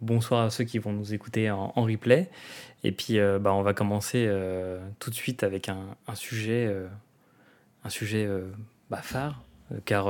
[0.00, 2.28] bonsoir à ceux qui vont nous écouter en, replay.
[2.84, 4.30] Et puis, bah, on va commencer
[4.98, 6.74] tout de suite avec un, sujet,
[7.84, 8.28] un sujet
[8.88, 9.42] bah, phare,
[9.84, 10.06] car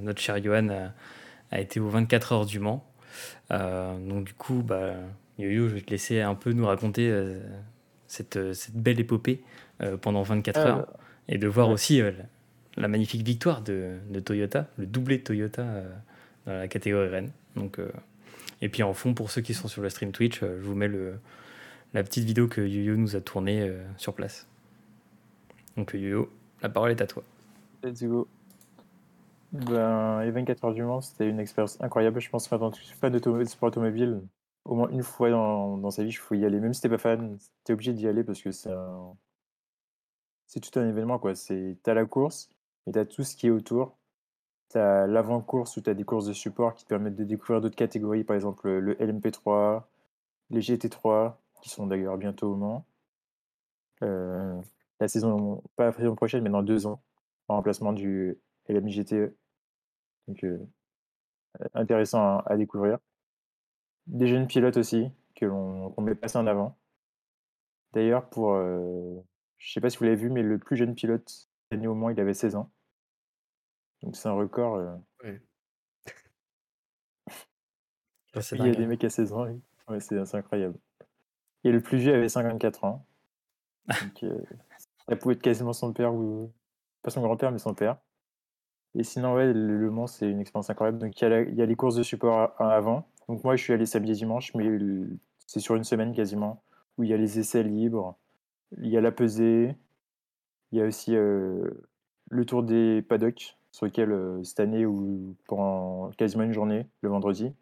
[0.00, 0.68] notre cher Johan
[1.50, 2.84] a, été aux 24 heures du Mans.
[3.50, 4.94] donc, du coup, bah,
[5.38, 7.12] Yo-Yo, je vais te laisser un peu nous raconter
[8.06, 9.42] cette, cette, belle épopée
[10.00, 10.86] pendant 24 heures
[11.28, 12.00] et de voir aussi
[12.76, 15.64] la magnifique victoire de, Toyota, le doublé de Toyota
[16.46, 17.32] dans la catégorie Rennes.
[17.56, 17.80] Donc,
[18.62, 20.88] et puis en fond, pour ceux qui sont sur le stream Twitch, je vous mets
[21.92, 24.46] la petite vidéo que Yo-Yo nous a tournée sur place.
[25.76, 26.30] Donc Yo-Yo,
[26.62, 27.22] la parole est à toi.
[27.82, 28.28] Let's go.
[29.52, 32.20] Ben, les 24 heures du Mans, c'était une expérience incroyable.
[32.20, 34.22] Je pense que quand tu pas de sport automobile,
[34.64, 36.58] au moins une fois dans, dans sa vie, il faut y aller.
[36.58, 38.70] Même si t'es pas fan, t'es obligé d'y aller parce que c'est
[40.60, 41.18] tout un événement.
[41.18, 41.32] quoi.
[41.82, 42.48] T'as la course,
[42.86, 43.98] et t'as tout ce qui est autour.
[44.72, 48.24] T'as l'avant-course où t'as des courses de support qui te permettent de découvrir d'autres catégories,
[48.24, 49.82] par exemple le LMP3,
[50.48, 52.86] les GT3, qui sont d'ailleurs bientôt au Mans.
[54.02, 54.60] Euh,
[54.98, 57.02] la saison, pas la saison prochaine, mais dans deux ans,
[57.48, 58.38] en remplacement du
[58.68, 59.34] LMGT.
[60.28, 60.58] Donc, euh,
[61.74, 62.98] intéressant à, découvrir.
[64.06, 66.78] Des jeunes pilotes aussi, que l'on met passer en avant.
[67.92, 68.54] D'ailleurs, pour.
[68.54, 69.20] Euh,
[69.58, 72.12] je sais pas si vous l'avez vu, mais le plus jeune pilote gagné au moins,
[72.12, 72.70] il avait 16 ans.
[74.02, 74.76] Donc c'est un record.
[74.76, 74.96] Euh.
[78.34, 78.86] il y a des hein.
[78.86, 79.46] mecs à 16 ans,
[79.88, 80.78] ouais, c'est incroyable.
[81.64, 83.06] Et le plus vieux avait 54 ans.
[83.86, 84.24] Donc,
[85.08, 86.52] ça pouvait être quasiment son père ou
[87.02, 87.98] pas son grand-père, mais son père.
[88.94, 90.98] Et sinon, ouais, le, Mans, c'est une expérience incroyable.
[90.98, 93.08] Donc, il y, a les courses de support avant.
[93.28, 94.68] Donc, moi, je suis allé samedi et dimanche, mais
[95.46, 96.62] c'est sur une semaine quasiment,
[96.98, 98.18] où il y a les essais libres,
[98.78, 99.76] il y a la pesée,
[100.70, 101.70] il y a aussi euh,
[102.30, 107.08] le tour des paddocks, sur lequel euh, cette année, ou pendant quasiment une journée, le
[107.08, 107.52] vendredi,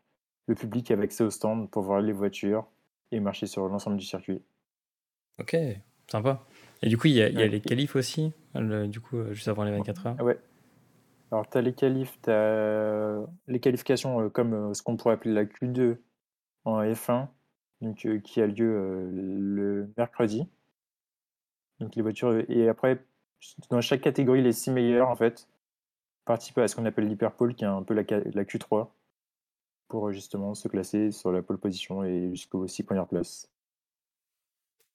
[0.47, 2.67] le public avait accès au stand pour voir les voitures
[3.13, 4.43] et marcher sur l'ensemble du circuit.
[5.39, 5.57] Ok,
[6.09, 6.45] sympa.
[6.83, 9.71] Et du coup, il y a, les qualifs aussi, du coup, euh, juste avant les
[9.71, 10.21] 24 heures.
[10.23, 10.39] Ouais.
[11.31, 15.15] Alors, tu as les qualifs, tu as les qualifications euh, comme euh, ce qu'on pourrait
[15.15, 15.99] appeler la Q2
[16.65, 17.29] en F1,
[17.81, 20.47] donc, qui a lieu le mercredi.
[21.79, 22.45] Donc, les voitures.
[22.51, 23.03] Et après,
[23.71, 25.49] dans chaque catégorie, les six meilleurs, en fait,
[26.25, 28.89] participent à ce qu'on appelle l'hyperpole, qui est un peu la, la Q3,
[29.89, 33.51] pour justement se classer sur la pole position et jusqu'aux six premières places.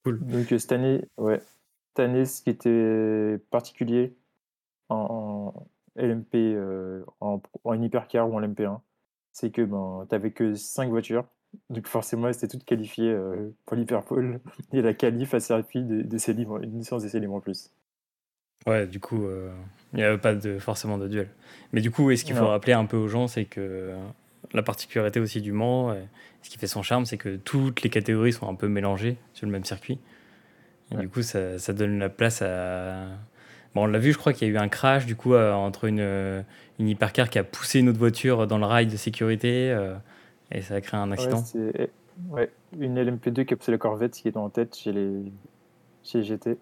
[0.04, 0.20] Cool.
[0.26, 1.42] Donc, cette année, ouais,
[1.90, 4.16] cette année, ce qui était particulier
[4.90, 5.54] en,
[5.96, 7.42] LMP, euh, en,
[7.82, 8.80] hypercar ou en LMP1,
[9.32, 11.26] c'est que ben, tu n'avais que 5 voitures.
[11.70, 14.42] Donc forcément, elles étaient toutes qualifiées euh, pour l'hyperpole.
[14.74, 17.72] Et la qualif a servi d'essai libre, une licence d'essai libre en plus.
[18.66, 19.52] Ouais, du coup, euh,
[19.94, 21.30] il n'y avait pas de, forcément de duel.
[21.72, 23.94] Mais du coup, ce qu'il faut rappeler un peu aux gens, c'est que
[24.54, 25.96] la particularité aussi du Mans,
[26.42, 29.46] ce qui fait son charme, c'est que toutes les catégories sont un peu mélangées sur
[29.46, 30.00] le même circuit.
[30.92, 33.08] Du coup, ça, ça, donne la place à.
[33.74, 35.52] Bon, on l'a vu, je crois qu'il y a eu un crash du coup euh,
[35.52, 36.42] entre une, euh,
[36.80, 39.96] une hypercar qui a poussé une autre voiture dans le rail de sécurité euh,
[40.50, 41.44] et ça a créé un accident.
[41.54, 41.90] Ouais,
[42.30, 45.24] ouais, une LMP2 qui a poussé la Corvette qui est en tête chez les
[46.04, 46.58] chez GT.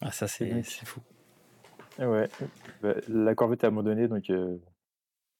[0.00, 1.00] Ah, ça, c'est fou.
[1.98, 2.28] Ouais,
[2.82, 4.30] bah, la Corvette a abandonné donc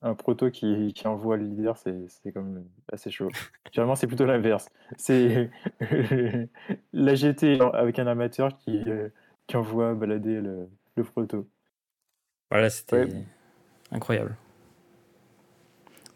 [0.02, 3.28] un proto qui, qui envoie le leader, c'est comme assez chaud.
[3.72, 4.68] Généralement, c'est plutôt l'inverse.
[4.96, 5.50] C'est
[6.92, 9.08] la GT avec un amateur qui, euh,
[9.46, 11.46] qui envoie balader le, le proto.
[12.50, 13.08] Voilà, c'était
[13.92, 14.36] incroyable.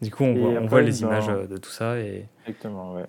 [0.01, 1.97] Du coup, on, voit, on voit, les images euh, de tout ça.
[1.99, 2.27] Et...
[2.45, 3.05] Exactement, ouais.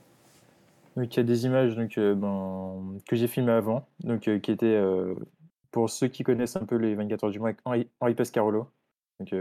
[0.97, 4.51] Donc, il y a des images donc, euh, ben, que j'ai filmées avant, donc, qui
[4.51, 4.83] étaient,
[5.71, 8.69] pour ceux qui connaissent un peu les 24 heures du mois, Henri, Henri Pescarolo.
[9.21, 9.33] Donc,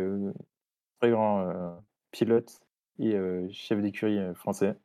[0.99, 1.75] très grand euh,
[2.11, 2.61] pilote
[2.99, 4.75] et euh, chef d'écurie euh, français.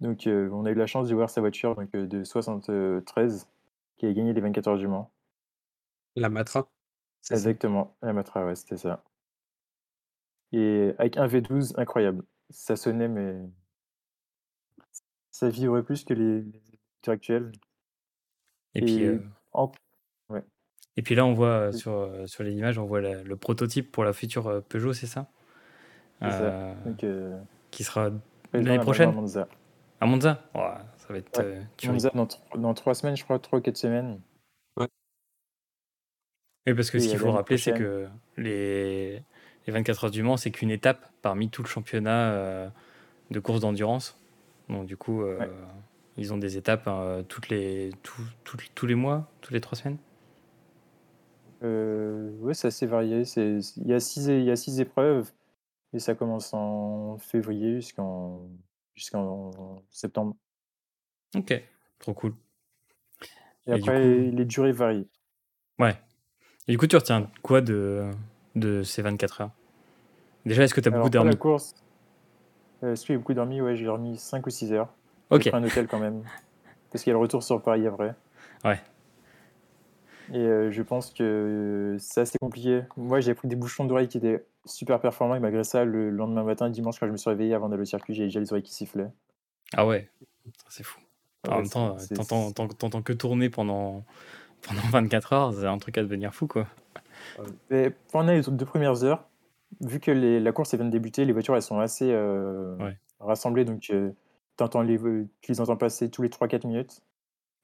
[0.00, 3.46] Donc on a eu la chance de voir sa voiture donc, de 73
[3.98, 5.10] qui a gagné les 24 heures du Mans.
[6.16, 6.70] La Matra
[7.30, 9.04] Exactement, la Matra, ouais, c'était ça.
[10.52, 12.24] Et avec un V12 incroyable.
[12.48, 13.36] Ça sonnait, mais
[15.40, 17.50] ça vibrait plus que les, les actuels.
[18.74, 19.02] Et, puis,
[20.96, 23.90] et puis là, on voit euh, sur, euh, sur les images, on voit le prototype
[23.90, 25.30] pour la future euh, Peugeot, c'est ça,
[27.70, 28.10] Qui sera
[28.52, 29.08] l'année prochaine?
[29.08, 29.48] À Monza.
[30.00, 30.42] À Monza?
[30.54, 31.42] Ça va être
[31.86, 34.20] Monza dans, dans, trois semaines, je crois, trois ou quatre semaines.
[34.76, 34.88] Ouais.
[36.66, 39.22] Oui, parce que ce qu'il faut rappeler, c'est que les,
[39.66, 42.70] les 24 heures du Mans, c'est qu'une étape parmi tout le championnat
[43.30, 44.19] de course d'endurance.
[44.70, 45.22] Donc, du coup,
[46.16, 49.98] ils ont des étapes hein, toutes les, tous les mois, toutes les trois semaines?
[51.62, 53.22] Euh, ouais, c'est assez varié.
[53.36, 55.30] Il y a six, il y a six épreuves
[55.92, 58.48] et ça commence en février jusqu'en
[58.94, 59.50] jusqu'en
[59.90, 60.36] septembre.
[61.36, 61.62] Ok,
[61.98, 62.34] trop cool.
[63.66, 65.08] Et, après, les durées varient.
[65.78, 65.96] Ouais.
[66.66, 68.10] Et du coup, tu retiens quoi de,
[68.56, 69.50] de ces 24 heures?
[70.46, 71.74] Déjà, est-ce que tu as beaucoup dormi la course,
[72.82, 74.88] euh, que j'ai beaucoup dormi Ouais, j'ai dormi 5 ou 6 heures.
[75.30, 75.42] Ok.
[75.42, 76.22] J'ai pris un hôtel quand même.
[76.90, 78.14] Parce qu'il y a le retour sur Paris après.
[78.64, 78.80] Ouais.
[80.32, 82.82] Et euh, je pense que c'est assez compliqué.
[82.96, 85.34] Moi, j'ai pris des bouchons d'oreilles qui étaient super performants.
[85.34, 87.86] Et malgré ça, le lendemain matin, dimanche, quand je me suis réveillé avant d'aller au
[87.86, 89.10] circuit, j'ai déjà les oreilles qui sifflaient.
[89.76, 90.08] Ah ouais,
[90.68, 90.98] c'est fou.
[91.48, 91.96] en même temps,
[92.78, 94.04] t'entends que tourner pendant,
[94.62, 96.66] pendant 24 heures, c'est un truc à devenir fou, quoi.
[97.70, 99.24] Mais pendant les deux premières heures,
[99.80, 102.76] vu que la course vient de débuter, les voitures elles sont assez euh,
[103.20, 104.12] rassemblées, donc euh,
[104.84, 104.98] les,
[105.40, 107.02] tu les entends passer tous les 3-4 minutes.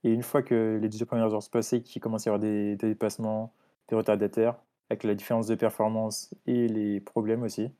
[0.04, 2.40] Et une fois que les deux premières heures sont passées, qu'il commence à y avoir
[2.40, 3.52] des, dépassements,
[3.88, 4.54] des retardataires,
[4.88, 7.70] avec la différence de performance et les problèmes aussi,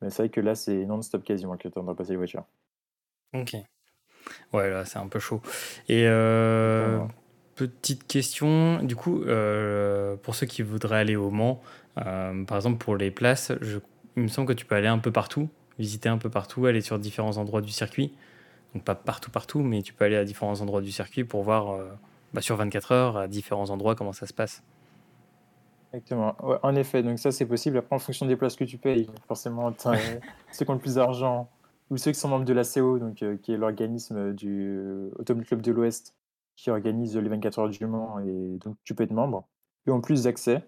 [0.00, 2.44] mais c'est vrai que là c'est non-stop quasiment que tu entends passer les voitures.
[3.34, 3.54] Ok.
[4.52, 5.42] Ouais, là c'est un peu chaud.
[5.88, 7.00] Et euh,
[7.54, 9.20] petite question, du coup,
[10.22, 11.60] pour ceux qui voudraient aller au Mans,
[11.98, 13.78] euh, par exemple, pour les places, je,
[14.16, 15.48] il me semble que tu peux aller un peu partout,
[15.78, 18.12] visiter un peu partout, aller sur différents endroits du circuit.
[18.74, 21.70] Donc pas partout, partout, mais tu peux aller à différents endroits du circuit pour voir
[21.70, 21.90] euh,
[22.32, 24.62] bah, sur 24 heures à différents endroits comment ça se passe.
[25.92, 26.34] Exactement.
[26.62, 27.76] en effet, donc ça c'est possible.
[27.76, 29.74] Après, en fonction des places que tu payes, forcément,
[30.52, 31.50] ceux qui ont le plus d'argent
[31.90, 34.80] ou ceux qui sont membres de la CO, donc, euh, qui est l'organisme du
[35.16, 36.14] Automobile Club de l'Ouest,
[36.56, 39.46] qui organise les 24 heures du Mans, et donc tu peux être membre.
[39.86, 40.62] Et en plus d'accès,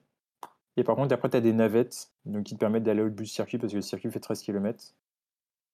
[0.77, 3.23] et par contre, après, tu as des navettes donc, qui te permettent d'aller au bout
[3.23, 4.95] du circuit parce que le circuit fait 13 km.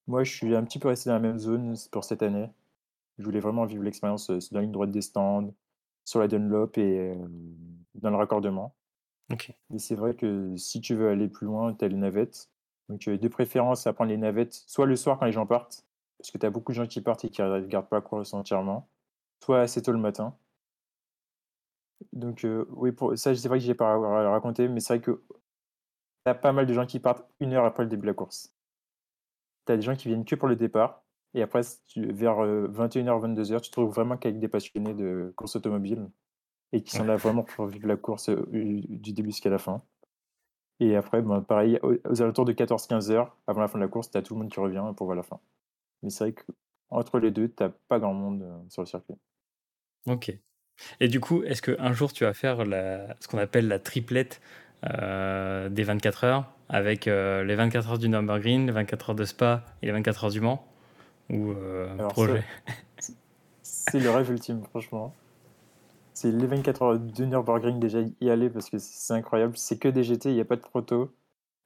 [0.06, 2.50] Moi, je suis un petit peu resté dans la même zone pour cette année.
[3.18, 5.52] Je voulais vraiment vivre l'expérience euh, dans la ligne droite des stands,
[6.04, 7.14] sur la Dunlop et euh,
[7.94, 8.74] dans le raccordement.
[9.72, 12.50] Et c'est vrai que si tu veux aller plus loin, tu as les navettes.
[12.88, 15.86] Donc, euh, de préférence à prendre les navettes soit le soir quand les gens partent,
[16.18, 18.02] parce que tu as beaucoup de gens qui partent et qui ne regardent pas la
[18.02, 18.88] course entièrement,
[19.44, 20.34] soit assez tôt le matin.
[22.12, 23.96] Donc, euh, oui, pour ça, c'est vrai que j'ai pas
[24.30, 25.22] raconté, mais c'est vrai que
[26.24, 28.14] tu as pas mal de gens qui partent une heure après le début de la
[28.14, 28.54] course.
[29.66, 31.04] Tu as des gens qui viennent que pour le départ,
[31.34, 31.62] et après,
[31.96, 36.10] vers 21h, 22h, tu te trouves vraiment qu'avec des passionnés de course automobile,
[36.72, 39.82] et qui sont là vraiment pour vivre la course euh, du début jusqu'à la fin.
[40.78, 44.10] Et après, ben, pareil, aux, alentours de 14-15 heures, avant la fin de la course,
[44.10, 45.40] tu as tout le monde qui revient pour voir la fin.
[46.02, 46.34] Mais c'est vrai
[46.88, 49.16] qu'entre les deux, tu pas grand monde euh, sur le circuit.
[50.06, 50.32] Ok.
[51.00, 54.40] Et du coup, est-ce qu'un jour tu vas faire la, ce qu'on appelle la triplette
[54.84, 59.24] euh, des 24 heures avec euh, les 24 heures du Nürburgring, les 24 heures de
[59.24, 60.66] Spa et les 24 heures du Mans?
[61.28, 62.44] Ou euh, projet?
[63.62, 65.14] C'est le rêve ultime, franchement.
[66.14, 69.56] C'est les 24 heures du Nürburgring déjà y aller parce que c'est incroyable.
[69.56, 71.14] C'est que des GT, il n'y a pas de proto.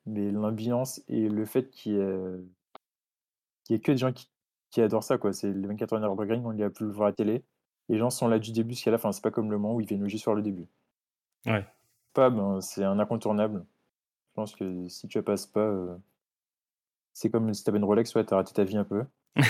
[0.06, 1.94] Mais l'ambiance et le fait qu'il
[3.70, 4.28] y, ait que des gens qui,
[4.70, 5.32] qui adorent ça, quoi.
[5.32, 7.42] C'est les 24 heures du Nürburgring, on y a pu le voir à la télé.
[7.88, 9.12] Les gens sont là du début jusqu'à la fin.
[9.12, 10.66] C'est pas comme le Mans où ils viennent juste faire le début.
[11.46, 11.66] Ouais.
[12.14, 13.64] Pas, ben, c'est un incontournable.
[14.30, 15.94] Je pense que si tu passes pas, euh,
[17.12, 19.04] c'est comme si tu avais une Rolex, ouais, t'as raté ta vie un peu.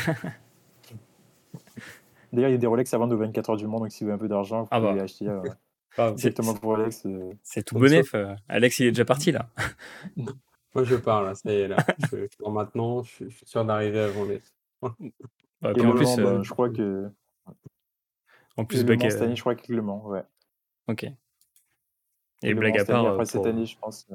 [2.33, 4.03] D'ailleurs, il y a des Rolex à vendre aux 24 heures du Mans, donc si
[4.03, 5.03] vous avez un peu d'argent, vous ah pouvez bah.
[5.05, 5.43] acheter euh,
[6.13, 7.07] exactement pour Rolex.
[7.07, 8.15] Euh, c'est tout bonef.
[8.49, 9.49] Alex, il est déjà parti là.
[10.75, 11.77] Moi, je pars là, ça y est, là.
[12.11, 14.43] Je, maintenant, je, suis sûr d'arriver avant les.
[14.83, 14.93] Bah,
[15.71, 17.09] en plus, bah, je crois que
[18.57, 19.03] en plus, Black.
[19.11, 20.23] Cette année, je crois qu'il le ment, ouais.
[20.89, 21.07] Ok.
[22.43, 23.07] Et blague à part.
[23.07, 24.07] Après cette année, je pense.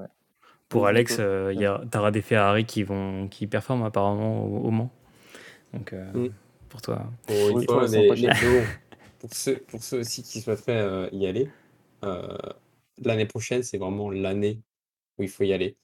[0.68, 4.92] Pour Alex, euh, il y a, des Ferrari qui vont qui performent apparemment au, Mans.
[5.74, 6.34] Donc euh, mm.
[6.70, 7.12] pour toi.
[7.26, 11.50] Pour, pour, ceux, pour, ceux, aussi qui souhaiteraient euh, y aller,
[13.04, 14.62] l'année prochaine, c'est vraiment l'année
[15.18, 15.76] où il faut y aller.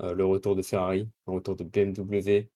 [0.00, 2.48] le retour de Ferrari, le retour de BMW,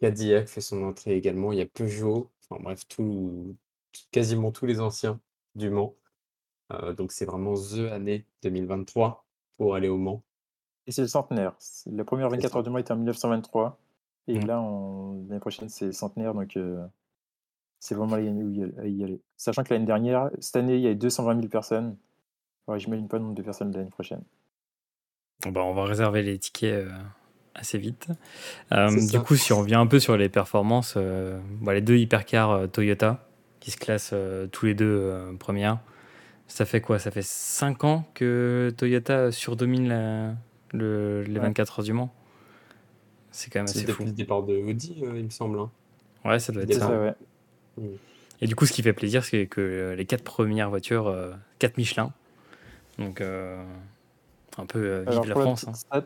[0.00, 1.52] Cadillac fait son entrée également.
[1.52, 3.56] Il y a Peugeot, enfin bref, tout,
[4.10, 5.20] quasiment tous les anciens
[5.54, 5.94] du Mans.
[6.72, 9.24] Euh, donc c'est vraiment The année 2023
[9.56, 10.22] pour aller au Mans.
[10.86, 11.54] Et c'est le centenaire.
[11.86, 13.78] La première 24 heures du Mans était en 1923.
[14.28, 14.46] Et mmh.
[14.46, 14.62] là,
[15.28, 16.34] l'année prochaine, c'est le centenaire.
[16.34, 16.84] Donc euh,
[17.78, 19.20] c'est vraiment l'année où y aller.
[19.36, 21.96] Sachant que l'année dernière, cette année, il y a 220 000 personnes.
[22.68, 24.22] Alors, j'imagine pas le nombre de personnes l'année prochaine.
[25.46, 26.90] Bah, on va réserver les tickets euh,
[27.54, 28.08] assez vite.
[28.70, 33.29] du coup, si on revient un peu sur les performances, les deux hypercars Toyota,
[33.60, 35.78] qui se classent euh, tous les deux euh, premières.
[36.48, 36.98] Ça fait quoi?
[36.98, 40.36] Ça fait 5 ans que Toyota surdomine
[40.72, 42.12] le, les 24 heures du Mans.
[43.30, 44.02] C'est quand même assez fou.
[44.02, 45.60] C'est le départ de Audi, euh, il me semble.
[45.60, 45.70] Hein.
[46.24, 46.90] Ouais, ça doit être ça.
[46.90, 47.14] ouais.
[48.40, 51.14] Et du coup, ce qui fait plaisir, c'est que les quatre premières voitures,
[51.58, 52.12] 4 Michelin.
[52.98, 55.66] Donc, un peu vive la France.
[55.90, 56.00] Hein.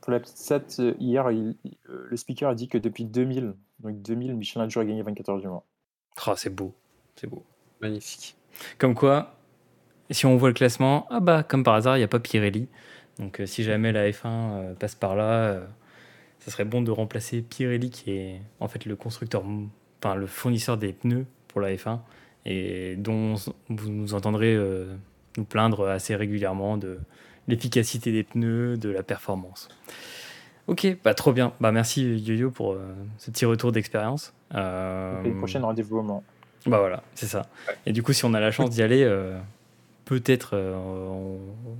[0.00, 0.62] pour la petite stat,
[0.98, 5.28] hier, le speaker a dit que depuis 2000, Donc 2000, Michelin a toujours gagné 24
[5.28, 5.64] heures du Mans.
[6.26, 6.74] Oh, c'est beau,
[7.16, 7.44] c'est beau.
[7.80, 8.36] Magnifique.
[8.78, 9.36] Comme quoi,
[10.10, 12.68] si on voit le classement, ah bah comme par hasard, il n'y a pas Pirelli.
[13.18, 15.64] Donc euh, si jamais la F1 euh, passe par là, euh,
[16.40, 19.44] ça serait bon de remplacer Pirelli qui est en fait le constructeur,
[20.02, 22.00] enfin le fournisseur des pneus pour la F1
[22.46, 23.34] et dont
[23.68, 24.56] vous nous entendrez
[25.36, 26.98] nous plaindre assez régulièrement de
[27.48, 29.68] l'efficacité des pneus, de la performance.
[30.68, 31.52] Ok, bah trop bien.
[31.60, 32.76] Bah merci Yo-Yo pour
[33.16, 34.32] ce petit retour d'expérience.
[34.54, 35.34] Euh...
[35.38, 36.22] prochaine rendez-vous au Mans.
[36.66, 37.46] Bah voilà, c'est ça.
[37.86, 39.04] Et du coup, si on a la chance d'y aller,
[40.08, 40.74] peut-être euh,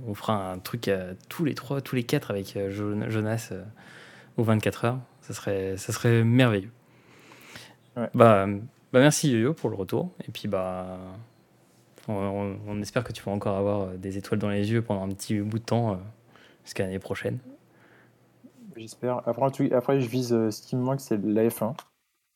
[0.07, 3.63] on, fera un truc à tous les trois, tous les quatre avec euh, Jonas euh,
[4.37, 4.99] aux 24 heures.
[5.21, 6.71] Ça serait, ça serait merveilleux.
[7.95, 8.47] Bah, bah
[8.93, 10.11] merci Yo-Yo pour le retour.
[10.27, 10.99] Et puis bah
[12.07, 15.39] on, espère que tu vas encore avoir des étoiles dans les yeux pendant un petit
[15.39, 15.99] bout de temps
[16.63, 17.39] jusqu'à l'année prochaine.
[18.79, 19.21] J'espère.
[19.27, 21.75] Après, après, je vise ce qui me manque, c'est la F1.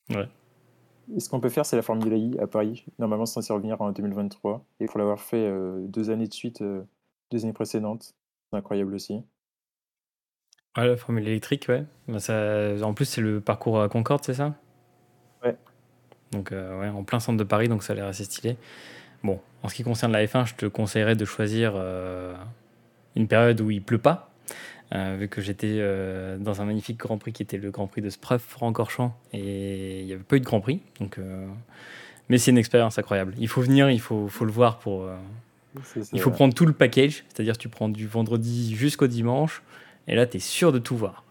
[0.09, 0.27] Ouais.
[1.15, 2.85] Et ce qu'on peut faire, c'est la Formule I à Paris.
[2.99, 4.65] Normalement, c'est censé revenir en 2023.
[4.81, 6.83] Et pour l'avoir fait euh, deux années de suite, euh,
[7.31, 8.13] deux années précédentes,
[8.49, 9.21] c'est incroyable aussi.
[10.75, 11.85] Ouais, la Formule électrique, ouais.
[12.09, 14.53] Bah, ça, en plus, c'est le parcours à Concorde, c'est ça?
[15.43, 15.55] Ouais.
[16.31, 18.57] Donc, euh, ouais, en plein centre de Paris, donc ça a l'air assez stylé.
[19.23, 21.75] Bon, en ce qui concerne la F1, je te conseillerais de choisir
[23.15, 24.33] une période où il pleut pas,
[24.93, 28.01] euh, vu que j'étais euh, dans un magnifique Grand Prix qui était le Grand Prix
[28.01, 30.81] de Spa-Francorchamps et il n'y avait pas eu de Grand Prix.
[30.99, 31.47] Donc, euh,
[32.29, 33.33] mais c'est une expérience incroyable.
[33.39, 35.09] Il faut venir, il faut, faut le voir pour.
[36.13, 39.63] il faut prendre tout le package, c'est-à-dire tu prends du vendredi jusqu'au dimanche
[40.07, 41.23] et là tu es sûr de tout voir.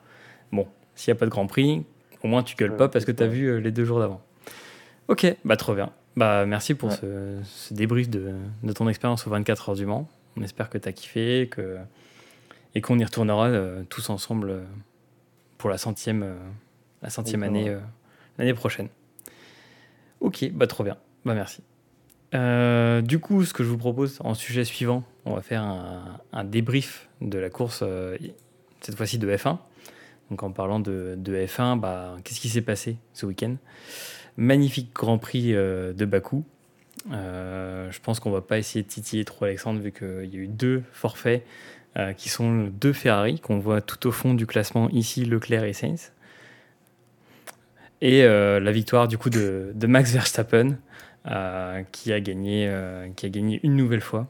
[0.50, 0.66] Bon,
[0.96, 1.84] s'il n'y a pas de Grand Prix,
[2.24, 4.20] au moins tu gueules pas parce que tu as vu les deux jours d'avant.
[5.06, 5.92] Ok, bah trop bien.
[6.16, 10.08] Bah merci pour ce, ce, débrief de, de ton expérience aux 24 heures du Mans.
[10.36, 11.78] On espère que tu as kiffé, que
[12.74, 14.62] et qu'on y retournera euh, tous ensemble euh,
[15.58, 16.34] pour la centième, euh,
[17.02, 17.76] la centième année
[18.38, 18.88] l'année prochaine.
[20.20, 21.62] Ok, bah trop bien, bah merci.
[23.02, 27.08] du coup, ce que je vous propose en sujet suivant, on va faire un, débrief
[27.20, 27.84] de la course,
[28.80, 29.58] cette fois-ci de F1.
[30.30, 33.56] Donc en parlant de, de F1, bah, qu'est-ce qui s'est passé ce week-end?
[34.36, 36.44] Magnifique Grand Prix de Bakou.
[37.10, 40.48] je pense qu'on va pas essayer de titiller trop Alexandre vu qu'il y a eu
[40.48, 41.44] deux forfaits
[41.98, 45.74] euh, qui sont deux Ferrari qu'on voit tout au fond du classement ici, Leclerc et
[45.74, 46.12] Sainz.
[48.00, 50.78] Et euh, la victoire du coup de, Max Verstappen
[51.26, 52.74] euh, qui, a gagné,
[53.14, 54.26] qui a gagné une nouvelle fois.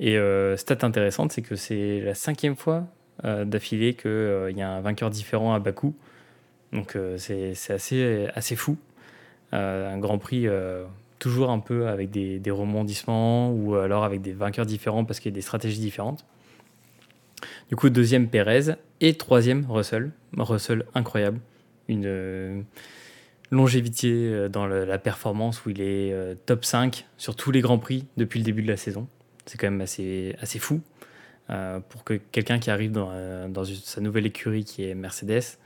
[0.00, 0.18] Et
[0.56, 2.86] stat intéressante, c'est que c'est la cinquième fois
[3.24, 5.94] d'affilée qu'il y a un vainqueur différent à Bakou.
[6.74, 8.76] Donc c'est assez, assez fou.
[9.52, 10.46] un Grand Prix
[11.18, 15.30] toujours un peu avec des, des, rebondissements ou alors avec des vainqueurs différents parce qu'il
[15.30, 16.26] y a des stratégies différentes.
[17.68, 20.12] Du coup, deuxième Pérez et troisième Russell.
[20.36, 21.40] Russell incroyable.
[21.88, 22.62] Une euh,
[23.50, 27.78] longévité euh, dans la performance où il est euh, top 5 sur tous les grands
[27.78, 29.08] prix depuis le début de la saison.
[29.46, 30.80] C'est quand même assez, assez fou
[31.90, 33.10] pour que quelqu'un qui arrive dans,
[33.84, 35.58] sa nouvelle écurie qui est Mercedes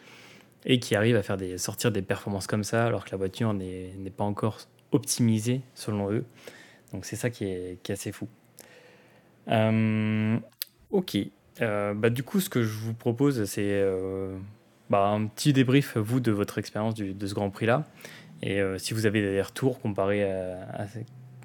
[0.65, 3.93] et qui arrive à faire sortir des performances comme ça alors que la voiture n'est
[4.17, 4.59] pas encore
[4.91, 6.25] optimisée selon eux.
[6.93, 8.27] Donc c'est ça qui est, qui est, assez fou.
[10.91, 11.19] ok,
[11.63, 14.37] euh, bah, du coup, ce que je vous propose, c'est euh,
[14.91, 17.85] bah, un petit débrief, vous, de votre expérience de ce Grand Prix-là.
[18.43, 20.87] Et euh, si vous avez des retours comparés à,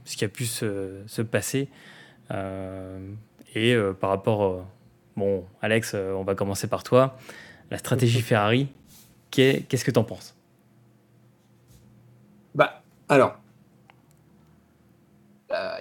[0.04, 1.70] ce qui a pu se, se passer.
[3.56, 4.66] et par rapport.
[5.16, 7.18] bon, Alex, on va commencer par toi.
[7.70, 8.68] La stratégie Ferrari,
[9.30, 10.36] qu'est-ce que tu en penses?
[12.56, 13.38] Bah, alors.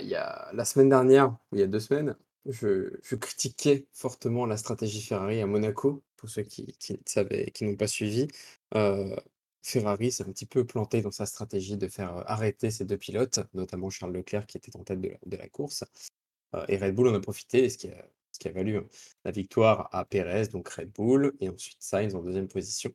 [0.01, 2.17] Il y a la semaine dernière, il y a deux semaines,
[2.47, 6.99] je, critiquais fortement la stratégie Ferrari à Monaco, pour ceux qui, qui,
[7.53, 8.29] qui n'ont pas suivi.
[9.63, 13.41] Ferrari s'est un petit peu planté dans sa stratégie de faire arrêter ces deux pilotes,
[13.55, 15.85] notamment Charles Leclerc qui était en tête de la, course.
[16.69, 18.87] et Red Bull en a profité, ce qui a, ce qui a valu hein,
[19.25, 22.93] la victoire à Perez, donc Red Bull, et ensuite Sainz en deuxième position.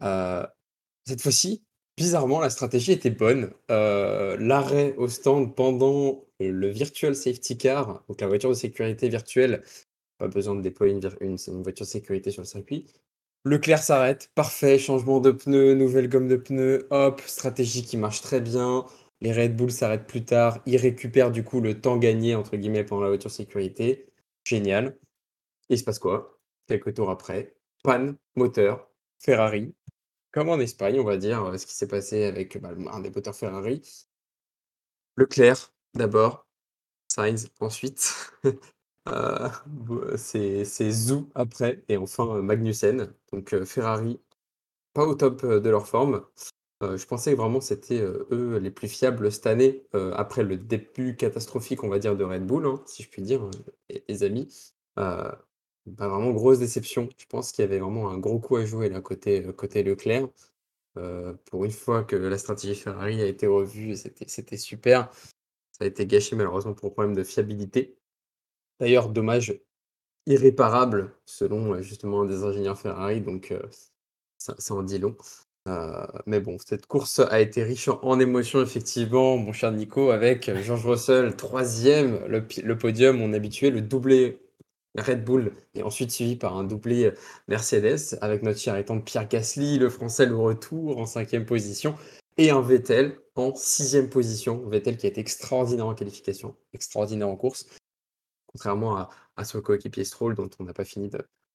[0.00, 1.62] cette fois-ci,
[1.96, 3.52] bizarrement, la stratégie était bonne.
[3.68, 9.62] L'arrêt au stand pendant le virtual safety car, donc la voiture de sécurité virtuelle,
[10.18, 12.86] pas besoin de déployer une, voiture de sécurité sur le circuit.
[13.44, 18.40] Leclerc s'arrête, parfait, changement de pneus, nouvelle gomme de pneus, hop, stratégie qui marche très
[18.40, 18.86] bien.
[19.20, 22.84] Les Red Bull s'arrêtent plus tard, ils récupèrent du coup le temps gagné entre guillemets
[22.84, 24.06] pendant la voiture de sécurité.
[24.44, 24.96] Génial.
[25.68, 26.38] il se passe quoi?
[26.66, 29.74] Quelques tours après, panne, moteur, Ferrari.
[30.32, 33.36] Comme en Espagne, on va dire, ce qui s'est passé avec bah, un des moteurs
[33.36, 33.82] Ferrari.
[35.16, 36.46] Leclerc d'abord,
[37.08, 38.32] Sainz ensuite,
[39.08, 39.48] euh,
[40.16, 43.14] c'est Zou après et enfin, Magnussen.
[43.32, 44.20] Donc, Ferrari
[44.94, 46.24] pas au top de leur forme.
[46.82, 51.84] je pensais que vraiment c'était eux les plus fiables cette année, après le début catastrophique,
[51.84, 53.48] on va dire, de Red Bull, hein, si je puis dire,
[54.08, 54.72] les, amis.
[54.96, 55.46] bah,
[55.86, 57.08] vraiment grosse déception.
[57.18, 59.42] Je pense qu'il y avait vraiment un gros coup à jouer là côté
[59.82, 60.28] Leclerc.
[61.46, 65.10] pour une fois que la stratégie Ferrari a été revue, c'était super.
[65.76, 67.98] Ça a été gâché malheureusement pour problème de fiabilité.
[68.78, 69.60] D'ailleurs, dommage
[70.26, 73.52] irréparable selon justement un des ingénieurs Ferrari, donc
[74.38, 75.16] ça, en dit long.
[76.26, 80.86] mais bon, cette course a été riche en, émotions, effectivement, mon cher Nico, avec George
[80.86, 84.38] Russell, troisième, le, podium, on habitué, le doublé
[84.96, 87.12] Red Bull, et ensuite suivi par un doublé
[87.48, 91.96] Mercedes, avec notre cher étant Pierre Gasly, le français, le retour en cinquième position,
[92.36, 94.66] et un Vettel en sixième position.
[94.68, 97.66] Vettel qui a été extraordinaire en qualification, extraordinaire en course,
[98.46, 101.10] contrairement à, à son coéquipier Stroll, dont on n'a pas fini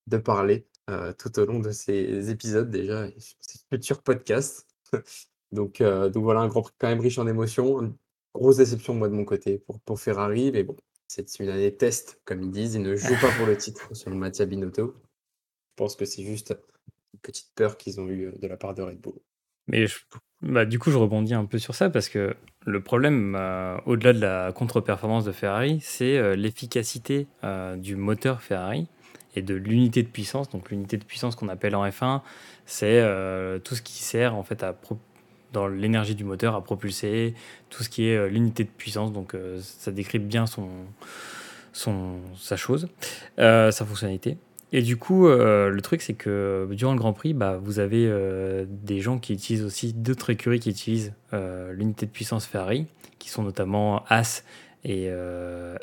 [0.07, 4.67] de, parler euh, tout au long de ces épisodes déjà, et ces futurs podcasts.
[5.51, 7.95] donc, euh, donc voilà, un Grand Prix quand même riche en émotions.
[8.33, 10.75] grosse déception, moi, de mon côté, pour, pour Ferrari, mais bon,
[11.07, 12.75] c'est une année test, comme ils disent.
[12.75, 14.95] Ils ne jouent pas pour le titre, selon Mattia Binotto.
[14.95, 16.55] Je pense que c'est juste
[17.13, 19.19] une petite peur qu'ils ont eue de la part de Red Bull.
[19.67, 19.85] Mais
[20.41, 24.13] bah, du coup, je rebondis un peu sur ça parce que le problème, euh, au-delà
[24.13, 28.87] de la contre-performance de Ferrari, c'est euh, l'efficacité euh, du moteur Ferrari
[29.35, 30.49] et de l'unité de puissance.
[30.49, 32.21] Donc l'unité de puissance qu'on appelle en F1,
[32.65, 33.01] c'est
[33.63, 34.75] tout ce qui sert en fait à
[35.53, 37.33] dans l'énergie du moteur à propulser,
[37.69, 39.11] tout ce qui est l'unité de puissance.
[39.11, 40.67] Donc ça décrit bien son,
[41.73, 42.87] son, sa chose,
[43.37, 44.37] sa fonctionnalité.
[44.71, 48.05] Et du coup, euh, le truc, c'est que durant le Grand Prix, bah, vous avez
[48.07, 52.85] euh, des gens qui utilisent aussi d'autres écuries qui utilisent euh, l'unité de puissance Ferrari,
[53.17, 54.43] qui sont notamment As
[54.85, 55.09] et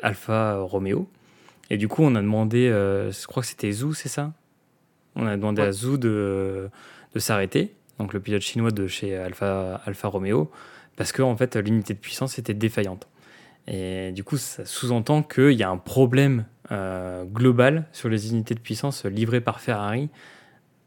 [0.01, 1.07] Alfa Romeo.
[1.69, 4.33] Et du coup, on a demandé, je crois que c'était Zhou, c'est ça?
[5.15, 6.69] On a demandé à Zhou de,
[7.13, 10.49] de s'arrêter, donc le pilote chinois de chez Alfa, Alfa Romeo,
[10.95, 13.07] parce que en fait, l'unité de puissance était défaillante.
[13.67, 18.55] Et du coup, ça sous-entend qu'il y a un problème euh, global sur les unités
[18.55, 20.09] de puissance livrées par Ferrari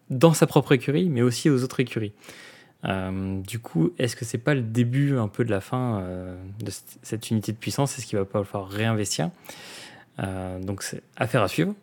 [0.09, 2.13] dans sa propre écurie, mais aussi aux autres écuries.
[2.87, 6.37] Euh, du coup, est-ce que c'est pas le début un peu de la fin euh,
[6.59, 6.71] de
[7.03, 7.99] cette unité de puissance?
[7.99, 9.31] Est-ce qu'il va pas falloir réinvestir?
[10.61, 11.75] Donc, c'est affaire à suivre.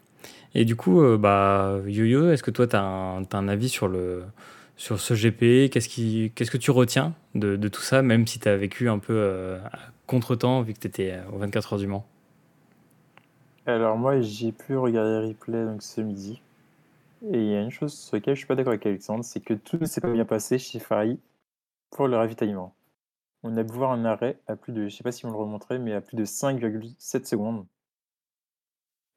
[0.54, 4.26] Et du coup, bah, Yo-Yo, est-ce que toi, tu as, un avis sur, le,
[4.76, 5.90] sur ce GP Qu'est-ce
[6.36, 9.58] qu'est-ce que tu retiens de, de, tout ça, même si tu as vécu un peu
[10.08, 12.06] contre-temps, vu que tu étais aux 24 heures du Mans
[13.68, 16.42] alors moi, j'ai pu regarder replay donc ce midi.
[17.32, 19.42] Et il y a une chose sur laquelle je suis pas d'accord avec Alexandre, c'est
[19.42, 21.20] que tout ne s'est pas bien passé chez Ferrari
[21.90, 22.74] pour le ravitaillement.
[23.44, 25.36] On a pu voir un arrêt à plus de, je sais pas si on le
[25.38, 27.66] remontrait, mais à plus de 5,7 secondes.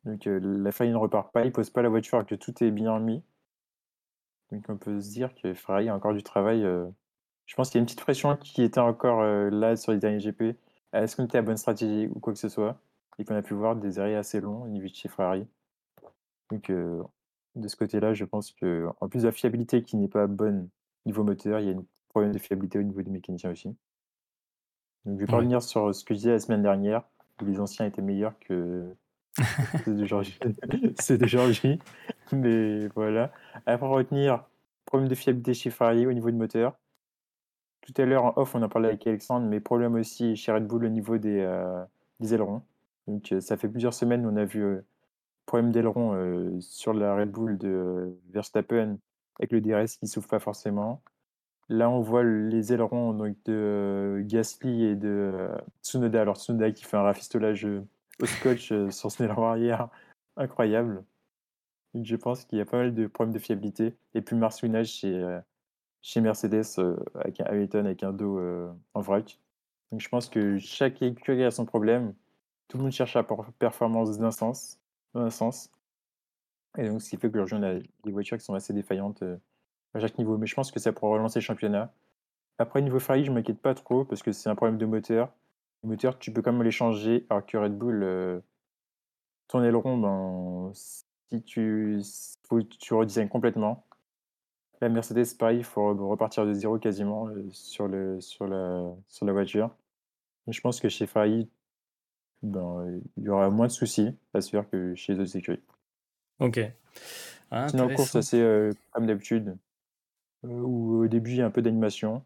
[0.05, 2.65] Donc euh, la Ferrari ne repart pas, il pose pas la voiture alors que tout
[2.65, 3.23] est bien mis.
[4.51, 6.65] Donc on peut se dire que Ferrari a encore du travail.
[6.65, 6.89] Euh.
[7.47, 9.99] Je pense qu'il y a une petite pression qui était encore euh, là sur les
[9.99, 10.57] derniers GP.
[10.93, 12.79] Est-ce qu'on était à bonne stratégie ou quoi que ce soit
[13.19, 15.47] et qu'on a pu voir des arrêts assez longs au niveau de Ferrari?
[16.51, 17.03] Donc, euh,
[17.55, 20.69] de ce côté-là, je pense que en plus de la fiabilité qui n'est pas bonne
[21.07, 23.69] niveau moteur, il y a un problème de fiabilité au niveau des mécaniciens aussi.
[25.05, 27.05] Donc, je vais pas revenir sur ce que je disais la semaine dernière,
[27.41, 28.95] où les anciens étaient meilleurs que
[29.85, 30.45] ceux.
[30.99, 31.79] C'est d'aujourd'hui.
[32.33, 33.33] Mais voilà.
[33.67, 34.45] Après retenir,
[34.85, 36.77] problème de fiabilité chez Ferrari au niveau du moteur.
[37.83, 40.67] Tout à l'heure, en off, on en parlait avec Alexandre, mais problème aussi chez Red
[40.67, 41.85] Bull au niveau des, euh,
[42.21, 42.63] ailerons.
[43.07, 44.81] Donc, ça fait plusieurs semaines, on a vu
[45.47, 48.99] problème d'aileron sur la Red Bull de Verstappen
[49.41, 51.03] avec le DRS qui ne souffle pas forcément.
[51.71, 55.49] Là, on voit les ailerons donc, de Gasly et de
[55.83, 56.21] Tsunoda.
[56.21, 57.65] Alors, Tsunoda qui fait un rafistolage
[58.21, 59.89] au scotch sur son aileron arrière,
[60.37, 61.05] incroyable.
[61.95, 63.95] Donc, je pense qu'il y a pas mal de problèmes de fiabilité.
[64.15, 65.41] Et puis, marcellinage chez,
[66.03, 66.65] chez Mercedes
[67.15, 68.41] avec un Hamilton avec un dos
[68.95, 69.39] en vrac.
[69.91, 72.15] Donc, je pense que chaque écurie a son problème
[72.71, 73.27] tout le monde cherche la
[73.59, 74.79] performance d'un sens,
[75.31, 75.71] sens.
[76.79, 79.23] Et donc, ce qui fait que aujourd'hui, on a des voitures qui sont assez défaillantes
[79.23, 79.37] euh,
[79.93, 80.39] à chaque niveau.
[80.39, 81.93] Mais je pense que ça pourra relancer le championnat.
[82.59, 85.33] Après, niveau Ferrari, je m'inquiète pas trop parce que c'est un problème de moteur.
[85.83, 88.41] Le moteur, tu peux quand même les changer, alors que Red Bull, euh,
[89.49, 92.01] ton aileron, ben, si tu,
[92.47, 93.85] faut, tu redesignes complètement.
[94.81, 99.27] La Mercedes, pareil, il faut repartir de zéro quasiment euh, sur, le, sur, la, sur
[99.27, 99.71] la voiture.
[100.49, 101.49] je pense que chez Ferrari,
[102.43, 105.63] ben, il y aura moins de soucis à se faire que chez les autres écuries.
[106.39, 106.61] Ok.
[107.51, 109.57] Ah, Sinon, en course, c'est euh, comme d'habitude,
[110.45, 112.25] euh, où au début, il y a un peu d'animation.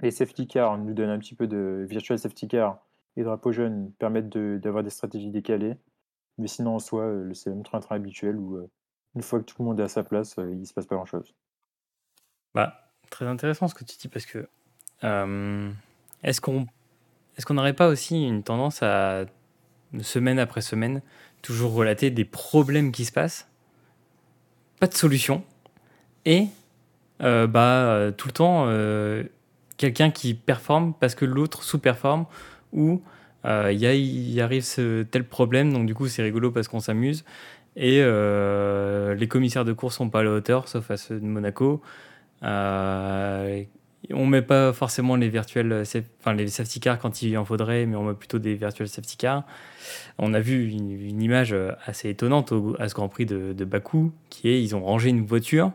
[0.00, 2.82] Les safety cars nous donnent un petit peu de virtual safety car.
[3.16, 5.76] Les drapeaux jaunes permettent d'avoir des stratégies décalées.
[6.38, 8.64] Mais sinon, en soi, c'est le même train-train habituel où
[9.14, 10.96] une fois que tout le monde est à sa place, il ne se passe pas
[10.96, 11.34] grand-chose.
[12.54, 14.48] Bah, très intéressant ce que tu dis parce que
[15.04, 15.70] euh,
[16.22, 16.66] est-ce qu'on
[17.36, 19.26] est-ce n'aurait pas aussi une tendance à
[20.02, 21.02] semaine après semaine
[21.42, 23.48] toujours relater des problèmes qui se passent,
[24.80, 25.44] pas de solution
[26.24, 26.46] et
[27.22, 29.24] euh, bah euh, tout le temps euh,
[29.76, 32.26] quelqu'un qui performe parce que l'autre sous-performe
[32.72, 33.02] ou
[33.44, 37.24] euh, il y, arrive ce tel problème donc du coup c'est rigolo parce qu'on s'amuse
[37.78, 41.24] et euh, les commissaires de course sont pas à la hauteur sauf à ceux de
[41.24, 41.80] Monaco
[42.42, 43.62] euh,
[44.12, 47.84] on met pas forcément les virtuels, saf- enfin les safety cars quand il en faudrait,
[47.84, 49.42] mais on met plutôt des virtuels safety cars.
[50.18, 53.64] On a vu une, image euh, assez étonnante au- à ce Grand Prix de, de
[53.64, 55.72] Bakou, qui est ils ont rangé une voiture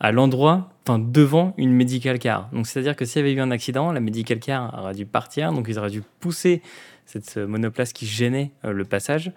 [0.00, 2.48] à l'endroit, enfin devant une medical car.
[2.52, 5.52] Donc c'est-à-dire que s'il y avait eu un accident, la medical car aurait dû partir,
[5.52, 6.62] donc ils auraient dû pousser
[7.06, 9.30] cette euh, monoplace qui gênait euh, le passage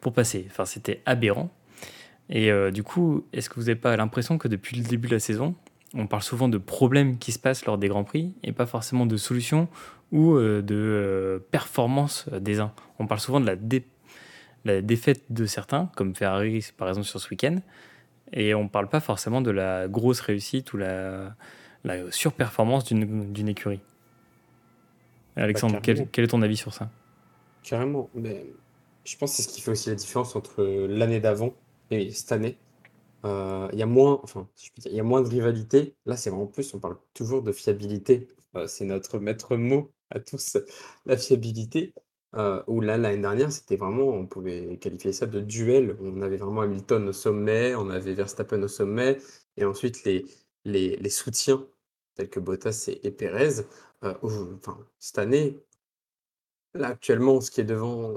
[0.00, 0.46] pour passer.
[0.50, 1.50] Enfin c'était aberrant.
[2.28, 5.14] Et euh, du coup, est-ce que vous n'avez pas l'impression que depuis le début de
[5.14, 5.54] la saison,
[5.94, 9.06] on parle souvent de problèmes qui se passent lors des Grands Prix et pas forcément
[9.06, 9.68] de solutions
[10.12, 12.72] ou euh, de euh, performance des uns?
[12.98, 13.86] On parle souvent de la, dé-
[14.64, 17.56] la défaite de certains, comme Ferrari par exemple sur ce week-end,
[18.32, 21.36] et on ne parle pas forcément de la grosse réussite ou la,
[21.84, 23.80] la surperformance d'une écurie.
[25.36, 26.90] Alexandre, Bah, quel, est ton avis sur ça?
[27.62, 28.46] Carrément, mais
[29.06, 31.54] je pense que c'est ce qui fait aussi la différence entre l'année d'avant
[31.90, 32.58] et cette année.
[33.24, 34.48] Euh, Il y a moins, enfin,
[34.84, 35.96] y a moins de rivalité.
[36.06, 38.28] Là, c'est vraiment plus, on parle toujours de fiabilité.
[38.56, 40.58] Euh, c'est notre maître mot à tous,
[41.06, 41.94] la fiabilité.
[42.34, 45.96] Euh, où là, l'année dernière, c'était vraiment, on pouvait qualifier ça de duel.
[46.02, 49.18] On avait vraiment Hamilton au sommet, on avait Verstappen au sommet,
[49.56, 50.26] et ensuite les,
[50.64, 51.66] les, soutiens,
[52.14, 53.62] tels que Bottas et, et Perez.
[54.04, 55.58] Euh, enfin, cette année,
[56.74, 58.16] Là, actuellement, ce qui est devant,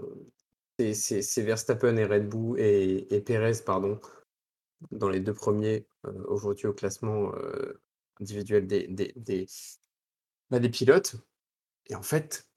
[0.93, 3.99] c'est Verstappen et Red Bull et, et Perez, pardon,
[4.91, 7.81] dans les deux premiers euh, aujourd'hui au classement euh,
[8.19, 8.67] individuel
[10.49, 11.15] bah, des pilotes.
[11.87, 12.47] Et en fait,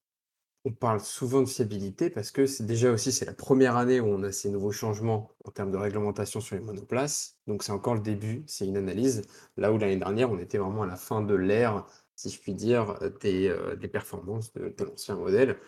[0.65, 4.07] on parle souvent de fiabilité parce que c'est déjà aussi c'est la première année où
[4.07, 7.37] on a ces nouveaux changements en termes de réglementation sur les monoplaces.
[7.47, 9.23] Donc c'est encore le début, c'est une analyse.
[9.57, 12.55] Là où l'année dernière, on était vraiment à la fin de l'ère, si je puis
[12.55, 15.59] dire, des, euh, performances de l'ancien modèle.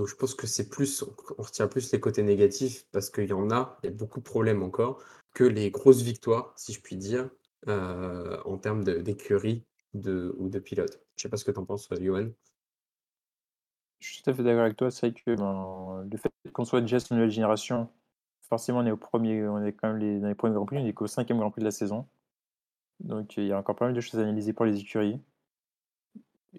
[0.00, 1.04] Donc je pense que c'est plus,
[1.36, 4.20] on retient plus les côtés négatifs parce qu'il y en a, il y a beaucoup
[4.20, 7.28] de problèmes encore, que les grosses victoires, si je puis dire,
[7.68, 11.02] euh, en termes d'écurie ou de pilote.
[11.16, 12.30] Je sais pas ce que tu en penses, euh, Johan.
[13.98, 14.90] Je suis tout à fait d'accord avec toi.
[14.90, 17.90] C'est que ben, le fait qu'on soit déjà sur une nouvelle génération,
[18.48, 20.86] forcément, on est au premier, on est quand même dans les premiers Grands Prix, on
[20.86, 22.08] est qu'au cinquième Grand Prix de la saison.
[23.00, 25.20] Donc il y a encore pas mal de choses à analyser pour les écuries.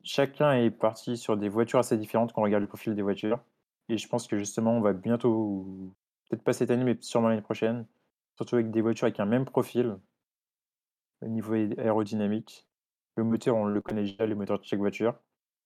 [0.04, 3.40] Chacun est parti sur des voitures assez différentes quand on regarde le profil des voitures.
[3.90, 5.94] Et je pense que justement, on va bientôt,
[6.30, 7.86] peut-être pas cette année, mais sûrement l'année prochaine,
[8.36, 9.98] surtout avec des voitures avec un même profil
[11.22, 12.68] au niveau aé- aérodynamique.
[13.16, 15.16] Le moteur, on le connaît déjà, le moteur de chaque voiture.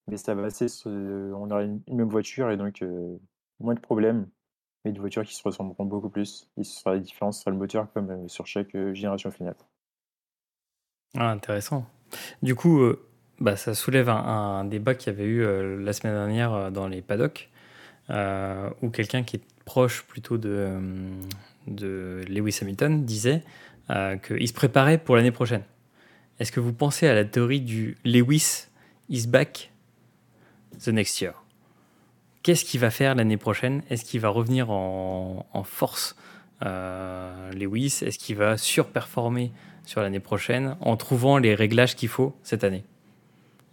[0.07, 0.89] Mais ça va assez, se-
[1.33, 3.17] on aura une, même voiture et donc euh,
[3.59, 4.29] moins de problèmes,
[4.85, 6.49] mais des voitures qui se ressembleront beaucoup plus.
[6.57, 9.31] Et ce sera la différence, ce sera le moteur comme euh, sur chaque euh, génération
[9.31, 9.55] finale.
[11.17, 11.85] Ah, intéressant.
[12.43, 12.81] Du coup,
[13.39, 16.88] bah, ça soulève un, débat qu'il y avait eu euh, la semaine dernière euh, dans
[16.88, 17.50] les paddocks,
[18.10, 20.69] euh, où quelqu'un qui est proche plutôt de,
[21.67, 23.41] Lewis Hamilton disait
[24.24, 25.63] qu'il se préparait pour l'année prochaine.
[26.39, 28.67] Est-ce que vous pensez à la théorie du Lewis
[29.10, 29.71] is back
[30.84, 31.34] the next year?
[32.43, 33.82] Qu'est-ce qu'il va faire l'année prochaine?
[33.89, 36.15] Est-ce qu'il va revenir en, force
[36.62, 38.00] Lewis?
[38.02, 39.52] Est-ce qu'il va surperformer
[39.86, 42.84] sur l'année prochaine en trouvant les réglages qu'il faut cette année?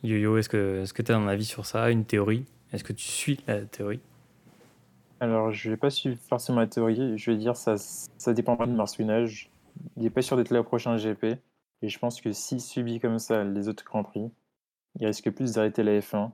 [0.02, 2.44] Yo-Yo, est-ce que tu as un avis sur ça, une théorie?
[2.72, 4.00] Est-ce que tu suis la théorie?
[5.20, 7.16] Alors, je vais pas suivre forcément la théorie.
[7.16, 9.50] Je vais dire ça, ça dépendra de Marsouinage.
[9.96, 11.38] Il n'est pas sûr d'être là au prochain GP.
[11.82, 14.30] Et je pense que s'il subit comme ça les autres Grands Prix,
[14.98, 16.32] il risque plus d'arrêter la F1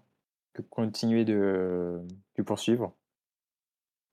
[0.55, 2.01] que de continuer de,
[2.37, 2.95] de poursuivre.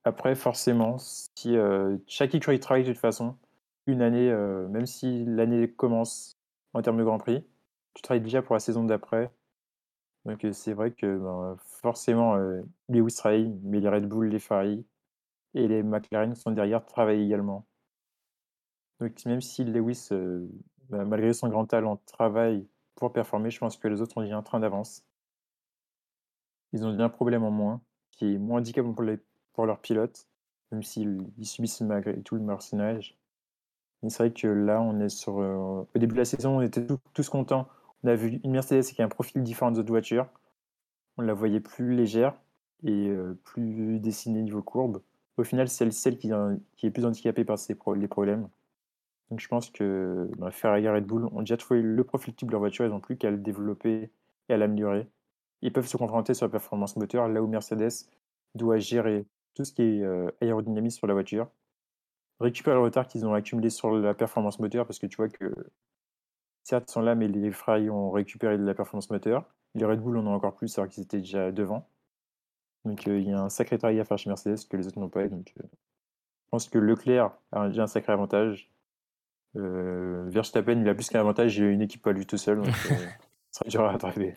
[0.03, 3.37] Après, forcément, si euh, chaque écurie travaille de toute façon,
[3.87, 6.37] une année, euh, même si l'année commence
[6.73, 7.43] en termes de Grand Prix,
[7.93, 9.31] tu travailles déjà pour la saison d'après.
[10.25, 14.85] Donc c'est vrai que ben, forcément, euh, Lewis travaille, mais les Red Bull, les Ferrari
[15.53, 17.65] et les McLaren sont derrière travaillent également.
[18.99, 20.47] Donc même si Lewis, euh,
[20.89, 24.43] malgré son grand talent, travaille pour performer, je pense que les autres ont déjà un
[24.43, 25.03] train d'avance.
[26.73, 29.19] Ils ont déjà un problème en moins, qui est moins handicapant pour, les,
[29.53, 30.27] pour leurs pilotes,
[30.71, 33.17] même s'ils ils subissent malgré tout le mercenage.
[34.01, 35.35] Mais c'est vrai que là, on est sur.
[35.35, 37.67] au début de la saison, on était tous contents.
[38.05, 40.27] On a vu une Mercedes qui a un profil différent des autres voitures.
[41.17, 42.35] On la voyait plus légère
[42.83, 45.01] et euh, plus dessinée niveau courbe.
[45.37, 47.57] Au final, c'est celle qui, est plus handicapée par
[47.95, 48.47] les problèmes.
[49.31, 52.49] Donc je pense que bah, Ferrari et Red Bull ont déjà trouvé le profil type
[52.49, 54.11] de leur voiture, ils n'ont plus qu'à le développer
[54.49, 55.07] et à l'améliorer.
[55.63, 58.05] Ils peuvent se confronter sur la performance moteur, là où Mercedes
[58.53, 61.49] doit gérer tout ce qui est euh, aérodynamisme sur la voiture,
[62.39, 65.55] récupérer le retard qu'ils ont accumulé sur la performance moteur, parce que tu vois que
[66.65, 69.45] certes, ils sont là, mais les Ferrari ont récupéré de la performance moteur.
[69.75, 71.88] Les Red Bull en ont encore plus, alors qu'ils étaient déjà devant.
[72.84, 74.99] Donc euh, il y a un sacré travail à faire chez Mercedes que les autres
[74.99, 75.28] n'ont pas.
[75.28, 78.69] Donc, euh, je pense que Leclerc a déjà un sacré avantage.
[79.56, 82.58] Euh, Verstappen, il a plus qu'un avantage, il a une équipe à lui tout seul,
[82.58, 82.95] donc euh,
[83.51, 84.36] ça sera dur à rattraper.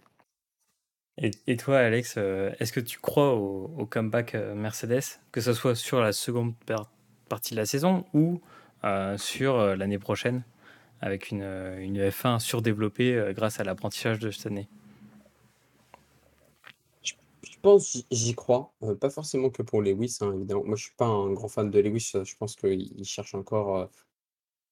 [1.20, 5.40] Et, et toi, Alex, euh, est-ce que tu crois au, au comeback euh, Mercedes, que
[5.40, 6.54] ce soit sur la seconde
[7.28, 8.40] partie de la saison ou
[8.84, 10.44] euh, sur euh, l'année prochaine,
[11.00, 14.68] avec une, euh, une F1 surdéveloppée euh, grâce à l'apprentissage de cette année
[17.02, 18.72] Je pense, j'y crois.
[18.82, 20.64] Euh, pas forcément que pour Lewis, hein, évidemment.
[20.64, 22.12] Moi, je suis pas un grand fan de Lewis.
[22.24, 23.90] Je pense qu'il il cherche encore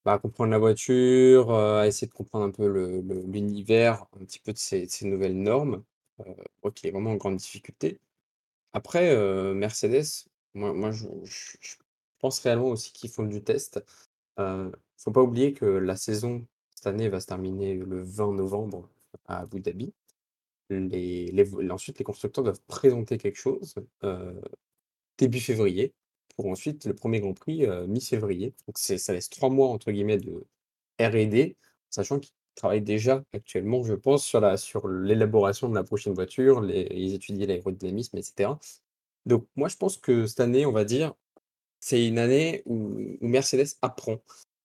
[0.05, 2.67] bah, à comprendre la voiture, à essayer de comprendre un peu
[3.27, 5.83] l'univers, un petit peu de ces, de nouvelles normes.
[6.83, 8.01] Est vraiment en grande difficulté.
[8.73, 9.15] Après,
[9.55, 11.75] Mercedes, moi, je- je
[12.19, 13.83] pense réellement aussi qu'ils font du test.
[14.97, 18.89] Euh, faut pas oublier que la saison cette année va se terminer le 20 novembre
[19.27, 19.93] à Abu Dhabi.
[20.71, 24.41] Ensuite, les constructeurs doivent présenter quelque chose euh,
[25.19, 25.95] début février
[26.37, 28.55] pour ensuite le premier Grand Prix euh, mi-février.
[28.67, 30.45] Donc ça laisse trois mois entre guillemets de
[31.01, 31.57] R&D,
[31.91, 36.65] sachant qu'ils travaillent déjà actuellement, je pense, sur la, sur l'élaboration de la prochaine voiture,
[36.69, 38.51] ils étudient l'aérodynamisme, etc.
[39.27, 41.15] Donc moi, je pense que cette année, on va dire,
[41.81, 44.19] c'est une année où Mercedes apprend.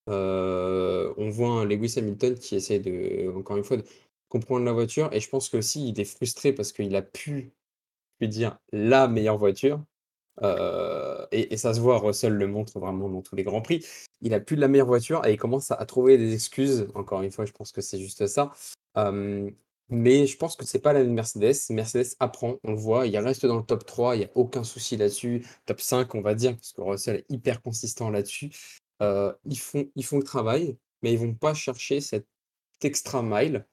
[0.10, 3.84] Euh, on voit Lewis Hamilton qui essaie de, encore une fois, de
[4.30, 5.10] comprendre la voiture.
[5.14, 7.54] Et je pense que aussi, il est frustré parce qu'il a pu,
[8.20, 9.84] lui dire, la meilleure voiture.
[10.44, 13.86] Euh, et, ça se voit, Russell le montre vraiment dans tous les grands prix.
[14.22, 16.88] Il a plus de la meilleure voiture et il commence à, à trouver des excuses.
[16.96, 18.54] Encore une fois, je pense que c'est juste ça.
[18.98, 19.50] Euh,
[19.90, 21.54] mais je pense que c'est pas la même Mercedes.
[21.70, 24.64] Mercedes apprend, on le voit, il reste dans le top 3, il n'y a aucun
[24.64, 25.46] souci là-dessus.
[25.66, 28.52] Top 5, on va dire, parce que Russell est hyper consistant là-dessus.
[29.02, 32.28] Euh, ils font, ils font le travail, mais ils vont pas chercher cette
[32.82, 33.66] extra mile.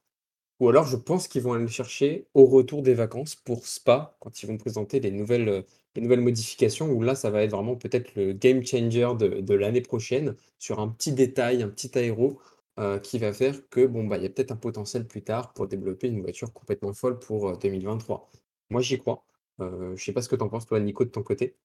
[0.60, 4.16] Ou alors, je pense qu'ils vont aller le chercher au retour des vacances pour Spa,
[4.20, 5.62] quand ils vont présenter les nouvelles, euh,
[5.94, 9.54] les nouvelles modifications, où là, ça va être vraiment peut-être le game changer de, de
[9.54, 12.40] l'année prochaine, sur un petit détail, un petit aéro,
[12.78, 15.66] euh, qui va faire que, bon, bah, y a peut-être un potentiel plus tard pour
[15.66, 18.30] développer une voiture complètement folle pour euh, 2023.
[18.70, 19.24] Moi, j'y crois.
[19.60, 21.56] Euh, je sais pas ce que tu en penses, toi, Nico, de ton côté.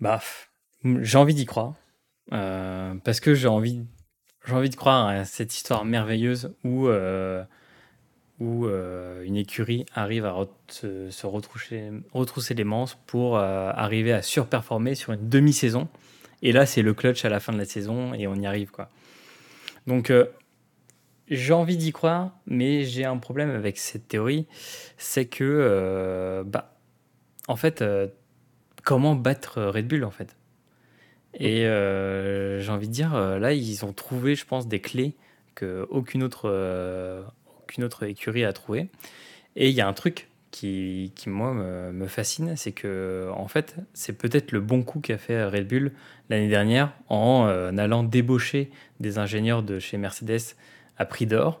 [0.00, 0.20] Bah,
[0.84, 1.74] j'ai envie d'y croire.
[2.32, 3.84] Euh, parce que j'ai envie,
[4.46, 7.44] j'ai envie de croire à cette histoire merveilleuse où, euh,
[8.40, 10.34] où euh, une écurie arrive à
[10.68, 15.88] se, se retrousser, retrousser les manches pour arriver à surperformer sur une demi-saison.
[16.42, 18.70] Et là, c'est le clutch à la fin de la saison et on y arrive.
[18.70, 18.90] quoi.
[19.86, 20.12] Donc,
[21.28, 24.46] j'ai envie d'y croire, mais j'ai un problème avec cette théorie.
[24.98, 26.76] C'est que, bah,
[27.48, 27.82] en fait,
[28.82, 30.36] comment battre Red Bull en fait?
[31.34, 35.14] Et euh, j'ai envie de dire, euh, là, ils ont trouvé, je pense, des clés
[35.54, 37.22] que aucune autre, euh,
[37.62, 38.88] aucune autre écurie a trouvé.
[39.56, 43.76] Et il y a un truc qui, qui moi, me, fascine, c'est que, en fait,
[43.92, 45.92] c'est peut-être le bon coup qu'a fait Red Bull
[46.30, 48.70] l'année dernière en allant débaucher
[49.00, 50.54] des ingénieurs de chez Mercedes
[50.96, 51.60] à prix d'or.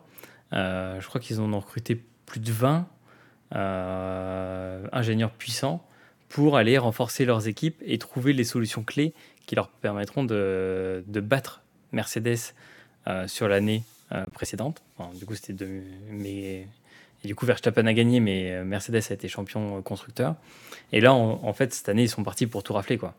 [0.52, 2.86] Je crois qu'ils en ont recruté plus de 20
[3.54, 5.86] euh, ingénieurs puissants
[6.34, 9.14] pour aller renforcer leurs équipes et trouver les solutions clés
[9.46, 12.54] qui leur permettront de, de battre Mercedes
[13.06, 14.82] euh, sur l'année euh, précédente.
[15.14, 15.54] Du coup, c'était
[16.10, 16.66] mais
[17.24, 20.34] du coup, Verstappen a gagné, mais euh, Mercedes a été champion constructeur.
[20.90, 23.14] Et là, en, fait, cette année, ils sont partis pour tout rafler, quoi.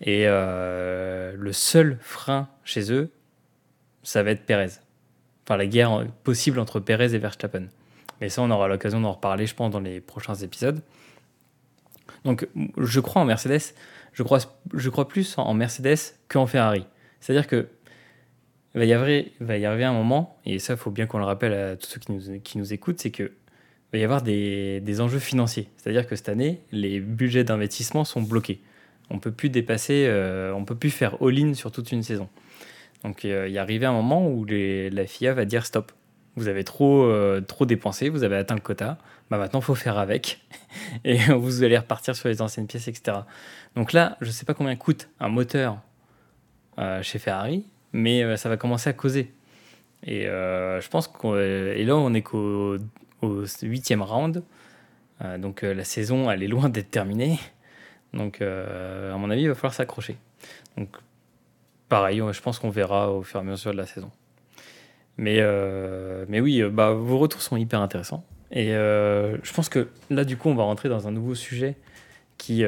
[0.00, 3.10] Et le seul frein chez eux,
[4.04, 4.78] ça va être Perez.
[5.44, 7.66] Enfin, la guerre possible entre Perez et Verstappen.
[8.20, 10.80] Mais ça, on aura l'occasion d'en reparler, je pense, dans les prochains épisodes.
[12.26, 13.74] Donc, je crois en Mercedes.
[14.12, 14.40] Je crois,
[14.74, 16.86] je crois plus en Mercedes qu'en Ferrari.
[17.20, 17.68] C'est-à-dire que
[18.74, 21.76] il va y arriver un moment, et ça, il faut bien qu'on le rappelle à
[21.76, 25.00] tous ceux qui nous, qui nous écoutent, c'est que il va y avoir des, des
[25.00, 25.70] enjeux financiers.
[25.78, 28.60] C'est-à-dire que cette année, les budgets d'investissement sont bloqués.
[29.08, 32.28] On peut plus dépasser, euh, on peut plus faire all-in sur toute une saison.
[33.02, 35.92] Donc, euh, il y arrivé un moment où les, la FIA va dire stop.
[36.34, 38.98] Vous avez trop, euh, trop dépensé, vous avez atteint le quota.
[39.30, 40.40] Bah maintenant, faut faire avec.
[41.04, 43.18] Et vous allez repartir sur les anciennes pièces, etc.
[43.74, 45.78] Donc là, je ne sais pas combien coûte un moteur
[46.78, 49.32] euh, chez Ferrari, mais euh, ça va commencer à causer.
[50.04, 52.76] Et euh, je pense qu'on et là, on est qu'au
[53.22, 54.42] au huitième round.
[55.38, 57.38] Donc la saison, elle est loin d'être terminée.
[58.12, 60.18] Donc, à mon avis, il va falloir s'accrocher.
[60.76, 60.94] Donc,
[61.88, 64.10] pareil, je pense qu'on verra au fur et à mesure de la saison.
[65.16, 65.40] Mais,
[66.28, 68.26] mais oui, bah, vos retours sont hyper intéressants.
[68.52, 71.74] Et je pense que là, du coup, on va rentrer dans un nouveau sujet
[72.38, 72.64] qui,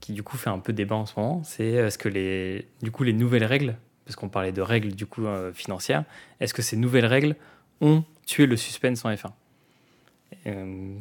[0.00, 1.42] qui du coup fait un peu débat en ce moment.
[1.44, 5.06] C'est est-ce que les, du coup, les nouvelles règles, parce qu'on parlait de règles du
[5.06, 6.04] coup financières,
[6.40, 7.36] est-ce que ces nouvelles règles
[7.80, 9.30] ont tué le suspense en F1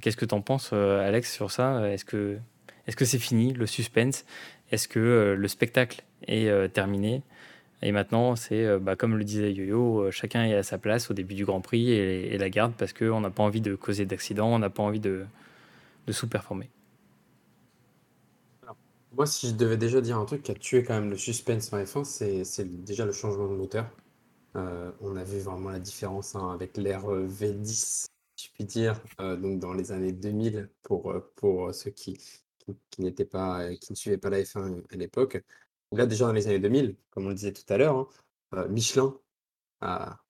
[0.02, 1.89] Qu'est-ce que tu en penses, Alex, sur ça?
[1.89, 2.38] Est-ce que
[2.88, 4.26] est-ce que c'est fini, le suspense?
[4.71, 7.21] Est-ce que euh, le spectacle est euh, terminé?
[7.82, 11.13] Et maintenant, c'est, euh, bah, comme le disait Yo-Yo, chacun est à sa place au
[11.13, 14.50] début du Grand Prix et, la garde parce qu'on n'a pas envie de causer d'accidents,
[14.50, 15.26] on n'a pas envie de,
[16.10, 16.70] sous-performer.
[19.13, 21.72] Moi, si je devais déjà dire un truc qui a tué quand même le suspense
[21.74, 22.04] en F1,
[22.44, 23.89] c'est déjà le changement de moteur.
[24.56, 29.74] on a vu vraiment la différence hein, avec l'ère V10, je puis dire, donc dans
[29.74, 32.17] les années 2000, pour, pour ceux qui,
[32.89, 35.44] qui, n'était pas, euh, qui ne suivait pas la F1 à l'époque.
[35.91, 38.08] Là, déjà dans les années 2000, comme on le disait tout à l'heure, hein,
[38.56, 39.17] euh, Michelin,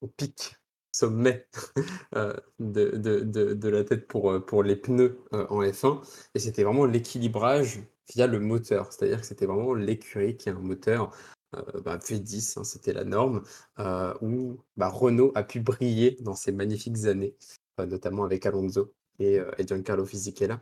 [0.02, 0.56] au pic,
[0.92, 1.48] sommet
[2.16, 6.02] euh, de, de, de, la tête pour, pour les pneus en F1.
[6.36, 7.80] Et c'était vraiment l'équilibrage
[8.14, 8.92] via le moteur.
[8.92, 11.16] C'est-à-dire que c'était vraiment l'écurie qui a un moteur
[11.84, 13.44] bah, V10, hein, c'était la norme,
[14.22, 17.36] où bah, Renault a pu briller dans ces magnifiques années,
[17.78, 20.62] notamment avec Alonso et, et Giancarlo Fisichella.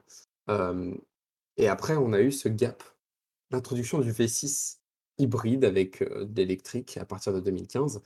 [1.57, 2.83] Et après, on a eu ce gap,
[3.51, 4.78] l'introduction du V6
[5.19, 8.01] hybride avec euh, l'électrique à partir de 2015.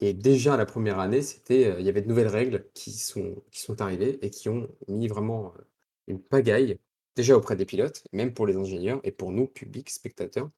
[0.00, 3.42] Et déjà la première année, c'était, euh, il y avait de nouvelles règles qui sont,
[3.50, 5.62] qui sont arrivées et qui ont mis vraiment euh,
[6.08, 6.78] une pagaille,
[7.16, 10.50] déjà auprès des pilotes, même pour les ingénieurs et pour nous, public, spectateurs.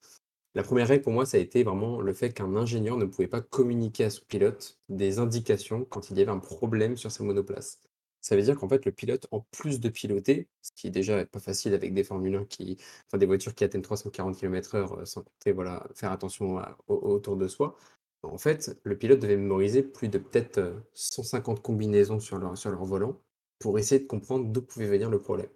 [0.54, 3.28] La première règle pour moi, ça a été vraiment le fait qu'un ingénieur ne pouvait
[3.28, 7.24] pas communiquer à son pilote des indications quand il y avait un problème sur sa
[7.24, 7.80] monoplace.
[8.24, 11.26] Ça veut dire qu'en fait, le pilote, en plus de piloter, ce qui est déjà
[11.26, 15.04] pas facile avec des Formule 1 qui, enfin des voitures qui atteignent 340 km/h, euh,
[15.04, 16.58] sans compter, voilà, faire attention
[16.88, 17.76] autour de soi.
[18.22, 22.70] En fait, le pilote devait mémoriser plus de peut-être 150 euh, combinaisons sur leur, sur
[22.70, 23.20] leur volant
[23.58, 25.50] pour essayer de comprendre d'où pouvait venir le problème.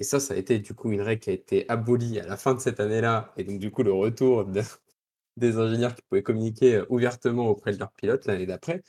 [0.00, 2.36] Et ça, ça a été du coup une règle qui a été abolie à la
[2.36, 4.46] fin de cette année-là, et donc du coup le retour
[5.36, 8.82] des ingénieurs qui pouvaient communiquer euh, ouvertement auprès de leurs pilotes l'année d'après.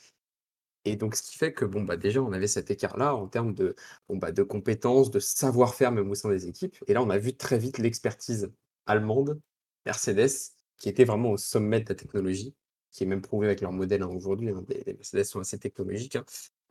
[0.84, 3.54] Et donc, ce qui fait que, bon, bah, déjà, on avait cet écart-là en termes
[3.54, 3.76] de,
[4.08, 6.76] bon, bah, de compétences, de savoir-faire, même au sein des équipes.
[6.86, 8.50] Et là, on a vu très vite l'expertise
[8.86, 9.40] allemande,
[9.86, 12.54] Mercedes, qui était vraiment au sommet de la technologie,
[12.90, 14.48] qui est même prouvé avec leur modèle hein, aujourd'hui.
[14.50, 16.16] Hein, les, Mercedes sont assez technologiques.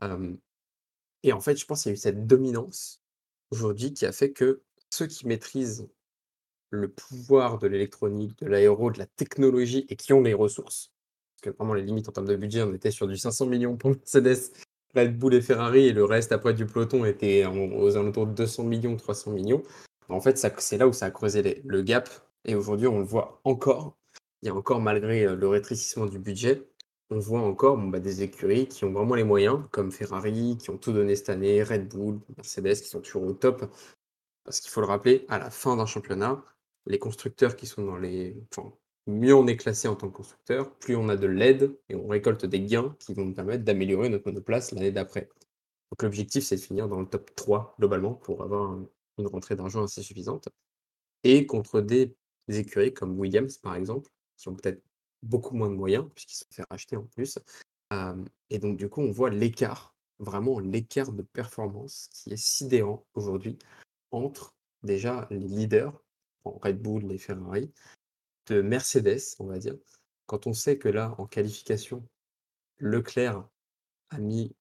[0.02, 0.38] Hein.
[1.24, 3.02] et en fait, je pense qu'il y a eu cette dominance
[3.52, 5.88] aujourd'hui qui a fait que ceux qui maîtrisent
[6.72, 10.92] le pouvoir de l'électronique, de l'aéro, de la technologie et qui ont les ressources,
[11.40, 13.92] que vraiment les limites en termes de budget, on était sur du 500 millions pour
[13.92, 14.52] Mercedes,
[14.96, 18.64] Red Bull et Ferrari, et le reste après du peloton était aux alentours de 200
[18.64, 19.64] millions, 300 millions.
[20.10, 22.10] En fait, c'est là où ça a creusé le gap,
[22.46, 23.96] et aujourd'hui on le voit encore.
[24.42, 26.64] Il y a encore, malgré euh, le rétrécissement du budget,
[27.10, 30.78] on voit encore bah, des écuries qui ont vraiment les moyens, comme Ferrari, qui ont
[30.78, 33.66] tout donné cette année, Red Bull, Mercedes, qui sont toujours au top.
[34.44, 36.44] Parce qu'il faut le rappeler, à la fin d'un championnat,
[36.86, 38.36] les constructeurs qui sont dans les
[39.10, 42.08] mieux on est classé en tant que constructeur, plus on a de l'aide et on
[42.08, 45.30] récolte des gains qui vont nous permettre d'améliorer notre monoplace l'année d'après.
[45.92, 48.78] Donc l'objectif, c'est de finir dans le top 3 globalement pour avoir
[49.18, 50.48] une rentrée d'argent assez suffisante.
[51.24, 52.16] Et contre des,
[52.48, 54.82] écuries comme Williams, par exemple, qui ont peut-être
[55.22, 57.38] beaucoup moins de moyens, puisqu'ils se sont fait racheter en plus.
[58.50, 63.58] et donc, du coup, on voit l'écart, vraiment l'écart de performance qui est sidérant aujourd'hui
[64.12, 66.02] entre déjà les leaders,
[66.46, 67.72] Red Bull et Ferrari,
[68.54, 69.76] Mercedes, on va dire,
[70.26, 72.08] quand on sait que là, en qualification,
[72.80, 73.48] Leclerc
[74.10, 74.56] a mis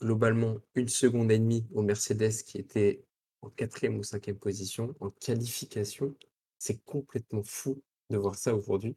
[0.00, 3.04] globalement une seconde et demie au Mercedes qui était
[3.42, 6.14] en quatrième ou cinquième position, en qualification,
[6.58, 8.96] c'est complètement fou de voir ça aujourd'hui.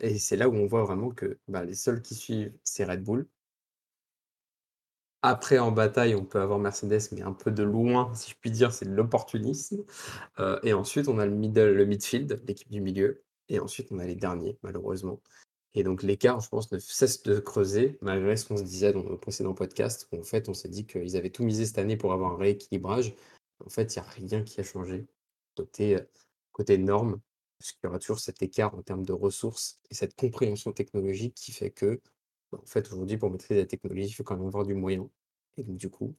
[0.00, 3.02] Et c'est là où on voit vraiment que bah, les seuls qui suivent, c'est Red
[3.02, 3.28] Bull.
[5.22, 8.50] Après, en bataille, on peut avoir Mercedes, mais un peu de loin, si je puis
[8.50, 9.84] dire, c'est de l'opportunisme.
[10.40, 13.22] Euh, et ensuite, on a le middle, le midfield, l'équipe du milieu.
[13.48, 15.20] Et ensuite, on a les derniers, malheureusement.
[15.74, 19.04] Et donc, l'écart, je pense, ne cesse de creuser, malgré ce qu'on se disait dans
[19.04, 20.08] le précédent podcast.
[20.12, 22.36] Où en fait, on s'est dit qu'ils avaient tout misé cette année pour avoir un
[22.36, 23.14] rééquilibrage.
[23.64, 25.06] En fait, il n'y a rien qui a changé
[25.56, 26.00] côté, euh,
[26.52, 27.20] côté norme,
[27.58, 31.34] parce qu'il y aura toujours cet écart en termes de ressources et cette compréhension technologique
[31.34, 32.00] qui fait que
[32.52, 35.08] bah, en fait, aujourd'hui, pour maîtriser la technologie, il faut quand même avoir du moyen.
[35.56, 36.14] Et donc, du coup,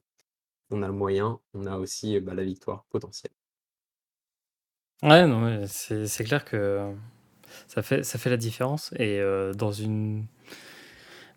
[0.70, 3.32] on a le moyen, on a aussi bah, la victoire potentielle.
[5.02, 6.94] Ouais, non, c'est clair que
[7.68, 8.92] ça fait, ça fait la différence.
[8.98, 9.20] Et
[9.54, 10.24] dans, une,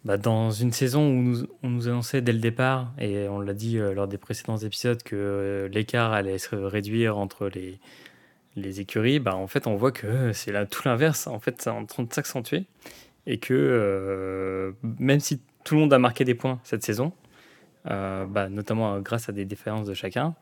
[0.06, 3.78] bah, dans une saison où on nous annonçait dès le départ, et on l'a dit
[3.78, 7.80] lors des précédents épisodes, que l'écart allait se réduire entre les,
[8.58, 11.28] les écuries, bah, en fait, on voit que c'est tout l'inverse.
[11.28, 12.66] En fait, c'est en train de s'accentuer.
[13.26, 17.27] Et que euh, même si tout le monde a marqué des points cette saison, euh,
[17.88, 20.36] bah, notamment grâce à des différences de chacun,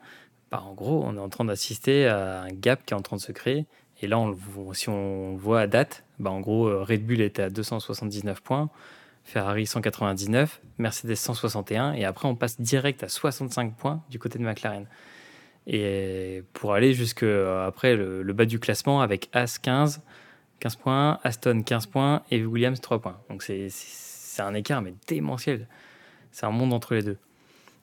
[0.51, 3.17] bah, en gros, on est en train d'assister à un gap qui est en train
[3.17, 3.65] de se créer.
[4.01, 4.17] Et là,
[4.73, 8.69] si on voit à date, bah, en gros, Red Bull était à 279 points,
[9.25, 14.43] Ferrari 199, Mercedes 161, et après on passe direct à 65 points du côté de
[14.43, 14.87] McLaren.
[15.67, 20.03] Et pour aller jusque euh, après le, bas du classement avec As 15,
[20.59, 23.17] 15 points, Aston 15 points et Williams 3 points.
[23.29, 23.71] Donc c'est
[24.39, 25.67] un écart mais démentiel.
[26.31, 27.17] C'est un monde entre les deux.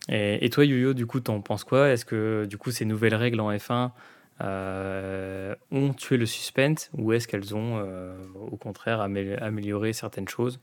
[0.08, 1.90] Et, toi Yoyo, du coup, t'en penses quoi?
[1.90, 3.92] Est-ce que du coup ces nouvelles règles en F1
[4.40, 8.16] euh, ont tué le suspense ou est-ce qu'elles ont euh,
[8.50, 10.60] au contraire amélioré certaines choses?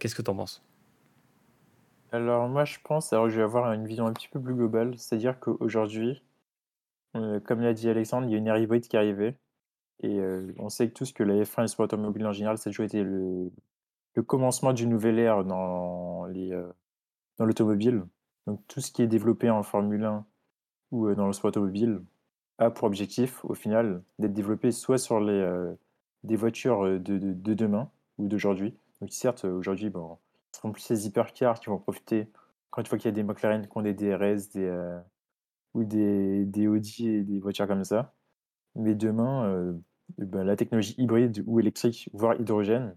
[0.00, 0.64] Qu'est-ce que tu en penses?
[2.12, 4.94] Alors moi je pense, alors je vais avoir une vision un petit peu plus globale,
[4.96, 6.22] c'est-à-dire qu'aujourd'hui,
[7.16, 9.36] euh, comme l'a dit Alexandre, il y a une ère hybride qui est arrivée.
[10.00, 12.68] Et euh, on sait tous que la F1 et le sport automobile en général, ça
[12.68, 13.50] a toujours été le,
[14.26, 18.04] commencement d'une nouvelle ère euh, dans l'automobile.
[18.46, 20.24] Donc tout ce qui est développé en Formule 1
[20.92, 22.02] ou dans le sport automobile
[22.58, 25.74] a pour objectif, au final, d'être développé soit sur les,
[26.22, 28.78] des voitures de, de, demain ou d'aujourd'hui.
[29.00, 30.16] Donc certes, aujourd'hui, bon,
[30.52, 32.30] ce seront plus les hypercars qui vont profiter,
[32.70, 34.70] quand une fois qu'il y a des McLaren qui ont des DRS, des,
[35.76, 38.14] ou des, des Audi et des voitures comme ça.
[38.74, 39.72] Mais demain, euh,
[40.18, 42.96] ben, la technologie hybride ou électrique, voire hydrogène,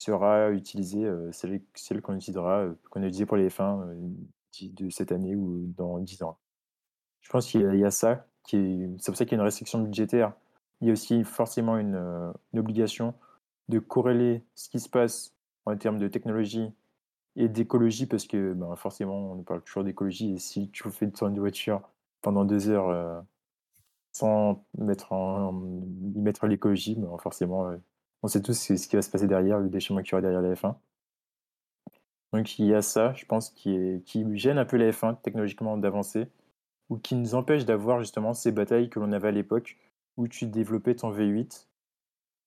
[0.00, 3.86] sera utilisée, euh, celle, celle qu'on utilisera, qu'on a utilisée pour les F1
[4.62, 6.38] de cette année ou dans 10 ans.
[7.20, 10.32] Je pense qu'il y, a ça, c'est pour ça qu'il y a une restriction budgétaire.
[10.80, 13.14] Il y a aussi forcément une, une obligation
[13.68, 15.34] de corréler ce qui se passe
[15.66, 16.72] en termes de technologie
[17.36, 21.34] et d'écologie parce que ben, forcément on parle toujours d'écologie et si tu fais tourner
[21.34, 21.82] de voiture
[22.22, 23.22] pendant deux heures
[24.12, 27.70] sans mettre y mettre l'écologie, ben, forcément
[28.22, 30.42] on sait tous ce qui va se passer derrière, le déchirement qu'il y aura derrière
[30.42, 30.74] la F1.
[32.32, 34.04] Donc il y a ça, je pense, qui,
[34.36, 36.28] gêne un peu la F1 technologiquement d'avancer
[36.88, 39.78] ou qui nous empêche d'avoir justement ces batailles que l'on avait à l'époque
[40.16, 41.66] où tu développais ton V8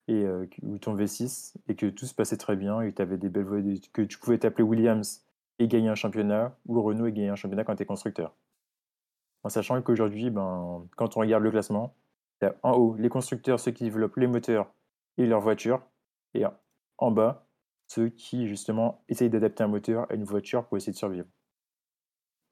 [0.08, 3.28] et euh, ou ton V6 et que tout se passait très bien et avais des
[3.28, 5.24] belles que tu pouvais t'appeler Williams
[5.58, 8.34] et gagner un championnat ou Renault et gagner un championnat quand tu es constructeur.
[9.44, 11.94] En sachant qu'aujourd'hui, ben, quand on regarde le classement,
[12.62, 14.72] en haut les constructeurs, ceux qui développent les moteurs
[15.18, 15.82] et leurs voitures,
[16.34, 16.44] et
[16.98, 17.46] en bas,
[17.86, 21.26] ceux qui justement essayent d'adapter un moteur à une voiture pour essayer de survivre.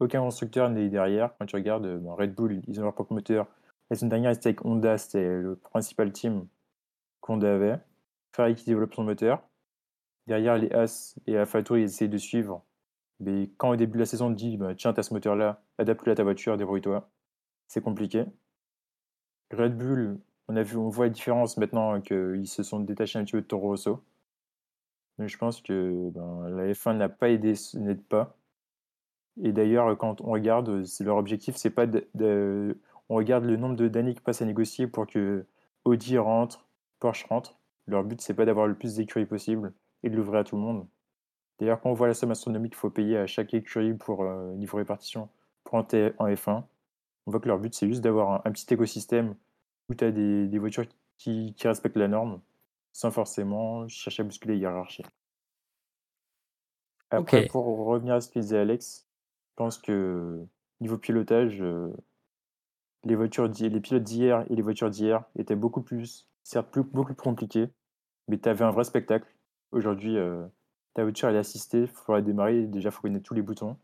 [0.01, 1.37] Aucun constructeur n'est derrière.
[1.39, 3.47] Quand tu regardes ben, Red Bull, ils ont leur propre moteur.
[3.91, 6.47] La semaine dernière, c'était avec Honda, c'était le principal team
[7.29, 7.79] Honda avait.
[8.35, 9.43] Ferrari qui développe son moteur.
[10.27, 12.65] Derrière, les As et AlphaTauri, ils essayent de suivre.
[13.21, 15.63] Mais quand au début de la saison, on dit bah, tiens, tu as ce moteur-là,
[15.79, 17.09] adapte-le à ta voiture, débrouille-toi.
[17.69, 18.25] C'est compliqué.
[19.53, 20.19] Red Bull,
[20.57, 24.03] on, voit la différence maintenant qu'ils se sont détachés un petit peu de Toro Rosso.
[25.18, 28.36] Mais je pense que ben, la F1 n'a pas aidé, n'aide pas.
[29.40, 32.78] Et d'ailleurs, quand on regarde, leur objectif, c'est pas de,
[33.09, 35.44] on regarde le nombre d'années qui passent à négocier pour que
[35.84, 36.66] Audi rentre,
[37.00, 37.59] Porsche rentre.
[37.86, 39.72] Leur but, c'est pas d'avoir le plus d'écuries possible
[40.03, 40.86] et de l'ouvrir à tout le monde.
[41.59, 44.55] D'ailleurs, quand on voit la somme astronomique qu'il faut payer à chaque écurie pour euh,
[44.55, 45.28] niveau répartition
[45.64, 46.64] pour en F1,
[47.26, 49.34] on voit que leur but, c'est juste d'avoir un, petit écosystème
[49.93, 50.86] où tu as des, voitures
[51.18, 52.40] qui, respectent la norme
[52.93, 55.05] sans forcément chercher à bousculer les hiérarchies.
[57.11, 59.07] Après, pour revenir à ce que disait Alex,
[59.51, 60.45] je pense que
[60.80, 61.93] niveau pilotage, euh,
[63.05, 67.14] les, voitures, les pilotes d'hier et les voitures d'hier étaient beaucoup plus certes plus, beaucoup
[67.14, 67.68] plus compliqué,
[68.28, 69.26] mais tu avais un vrai spectacle.
[69.72, 70.45] Aujourd'hui, euh,
[70.95, 73.43] ta voiture elle est assistée, il faut la démarrer, déjà il faut connaître tous les
[73.43, 73.76] boutons.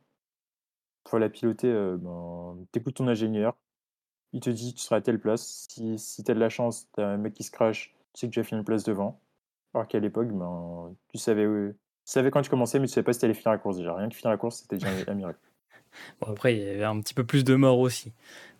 [1.05, 3.57] Pour la piloter, euh, ben, tu écoutes ton ingénieur,
[4.33, 5.67] il te dit tu seras à telle place.
[5.71, 8.21] Si, si tu as de la chance, tu as un mec qui se crache, tu
[8.21, 9.21] sais que tu vas finir une place devant.
[9.75, 13.13] Alors qu'à l'époque, ben, tu, savais, tu savais quand tu commençais, mais tu savais pas
[13.13, 13.95] si tu allais finir la course déjà.
[13.95, 15.41] Rien que finir la course, c'était déjà un miracle.
[16.21, 18.13] Bon, après, il y avait un petit peu plus de morts aussi.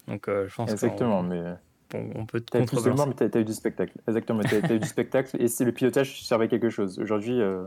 [0.07, 1.57] Donc, euh, je pense Exactement, mais
[1.95, 3.93] on, peut te plus de mais tu as, eu du spectacle.
[4.07, 6.99] Exactement, tu as, eu du spectacle et c'est le pilotage servait quelque chose.
[6.99, 7.67] Aujourd'hui, euh,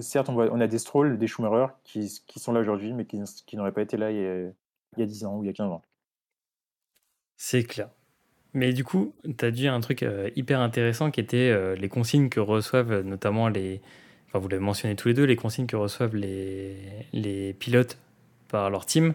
[0.00, 3.22] certes, on, on, a des Strolls, des Schumacher qui, qui sont là aujourd'hui, mais qui,
[3.46, 4.40] qui n'auraient pas été là il y, a,
[4.96, 5.82] il y, a, 10 ans ou il y a 15 ans.
[7.44, 7.88] C'est clair.
[8.54, 11.88] Mais du coup, tu as dit un truc euh, hyper intéressant qui était euh, les
[11.88, 13.80] consignes que reçoivent notamment les.
[14.28, 16.76] Enfin, vous l'avez mentionné tous les deux, les consignes que reçoivent les,
[17.12, 17.98] les pilotes
[18.46, 19.14] par leur team.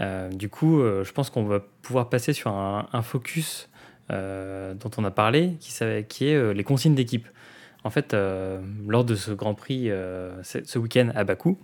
[0.00, 3.68] Euh, du coup, je pense qu'on va pouvoir passer sur un, focus
[4.10, 5.72] dont on a parlé, qui,
[6.08, 7.28] qui est les consignes d'équipe.
[7.84, 8.12] En fait,
[8.88, 9.88] lors de ce Grand Prix
[10.42, 11.58] ce week-end à Bakou,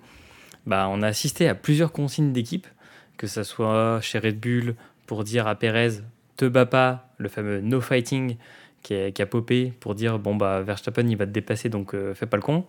[0.64, 2.68] bah, on a assisté à plusieurs consignes d'équipe,
[3.16, 4.76] que ce soit chez Red Bull
[5.08, 6.02] pour dire à Perez
[6.36, 8.36] te bats pas, le fameux no fighting
[8.82, 12.36] qui, a popé pour dire bon bah Verstappen il va te dépasser donc fais pas
[12.36, 12.64] le con.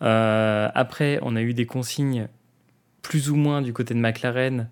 [0.00, 2.28] après, on a eu des consignes
[3.02, 4.68] plus ou moins du côté de McLaren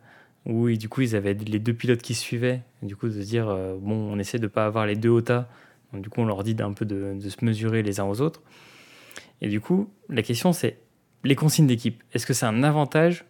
[0.47, 3.47] où du coup ils avaient les deux pilotes qui suivaient, du coup de dire
[3.81, 5.49] bon on essaie de pas avoir les deux OTA,
[5.93, 8.21] donc du coup on leur dit d'un peu de, de se mesurer les uns aux
[8.21, 8.43] autres.
[9.41, 10.79] Et du coup la question c'est
[11.25, 13.25] les consignes d'équipe, est-ce que c'est un avantage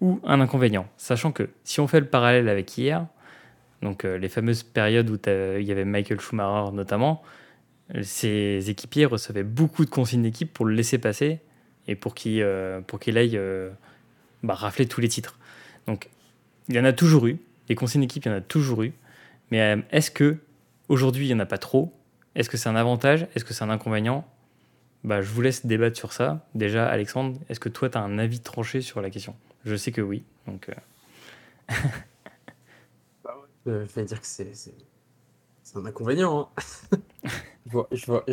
[0.00, 0.88] ou un inconvénient.
[0.96, 3.06] Sachant que si on fait le parallèle avec hier,
[3.82, 7.22] donc euh, les fameuses périodes où il y avait Michael Schumacher notamment,
[8.02, 11.40] ses équipiers recevaient beaucoup de consignes d'équipe pour le laisser passer
[11.86, 13.70] et pour qu'il euh, aille euh,
[14.42, 15.38] bah, rafler tous les titres.
[15.86, 16.10] Donc
[16.68, 17.38] il y en a toujours eu,
[17.68, 18.92] les consignes d'équipe, il y en a toujours eu,
[19.50, 20.36] mais est-ce que
[20.88, 21.94] aujourd'hui il n'y en a pas trop?
[22.34, 23.26] Est-ce que c'est un avantage?
[23.34, 24.24] Est-ce que c'est un inconvénient?
[25.04, 26.46] Bah, je vous laisse débattre sur ça.
[26.54, 29.34] Déjà, Alexandre, est-ce que toi, tu as un avis tranché sur la question?
[29.68, 30.24] Je sais que oui.
[30.46, 30.74] Donc, euh.
[33.22, 34.50] bah je vais dire que c'est,
[35.74, 36.50] un inconvénient.
[36.56, 36.98] Hein.
[37.92, 38.24] je, vois,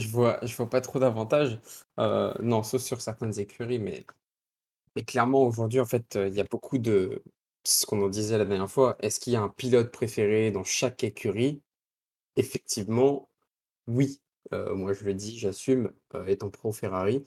[0.41, 1.59] vois, pas trop d'avantages.
[1.99, 4.05] Euh, non, sauf sur certaines écuries, mais,
[5.03, 7.21] clairement, aujourd'hui, en fait, il y a beaucoup de.
[7.65, 10.63] Ce qu'on en disait la dernière fois, est-ce qu'il y a un pilote préféré dans
[10.63, 11.61] chaque écurie?
[12.37, 13.27] Effectivement,
[13.87, 14.21] oui.
[14.53, 17.25] Euh, moi, je le dis, j'assume, euh, étant pro Ferrari.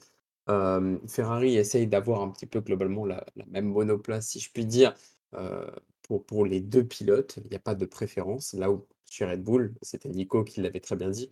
[1.07, 4.95] Ferrari essaye d'avoir un petit peu globalement la même monoplace, si je puis dire,
[5.35, 5.69] euh,
[6.03, 7.37] pour pour les deux pilotes.
[7.43, 8.53] Il n'y a pas de préférence.
[8.53, 11.31] Là où chez Red Bull, c'était Nico qui l'avait très bien dit,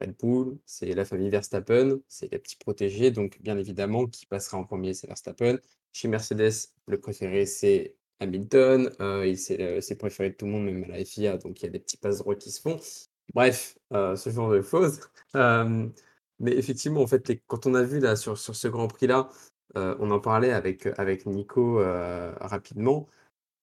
[0.00, 4.58] Red Bull, c'est la famille Verstappen, c'est les petits protégés, donc bien évidemment, qui passera
[4.58, 5.58] en premier, c'est Verstappen.
[5.92, 6.52] Chez Mercedes,
[6.86, 8.90] le préféré, c'est Hamilton,
[9.38, 11.78] c'est préféré de tout le monde, même à la FIA, donc il y a des
[11.78, 12.78] petits passe droits qui se font.
[13.32, 15.00] Bref, euh, ce genre de choses.
[16.40, 19.30] Mais effectivement, en fait, quand on a vu là sur, sur ce Grand Prix-là,
[19.76, 23.08] euh, on en parlait avec, avec Nico euh, rapidement.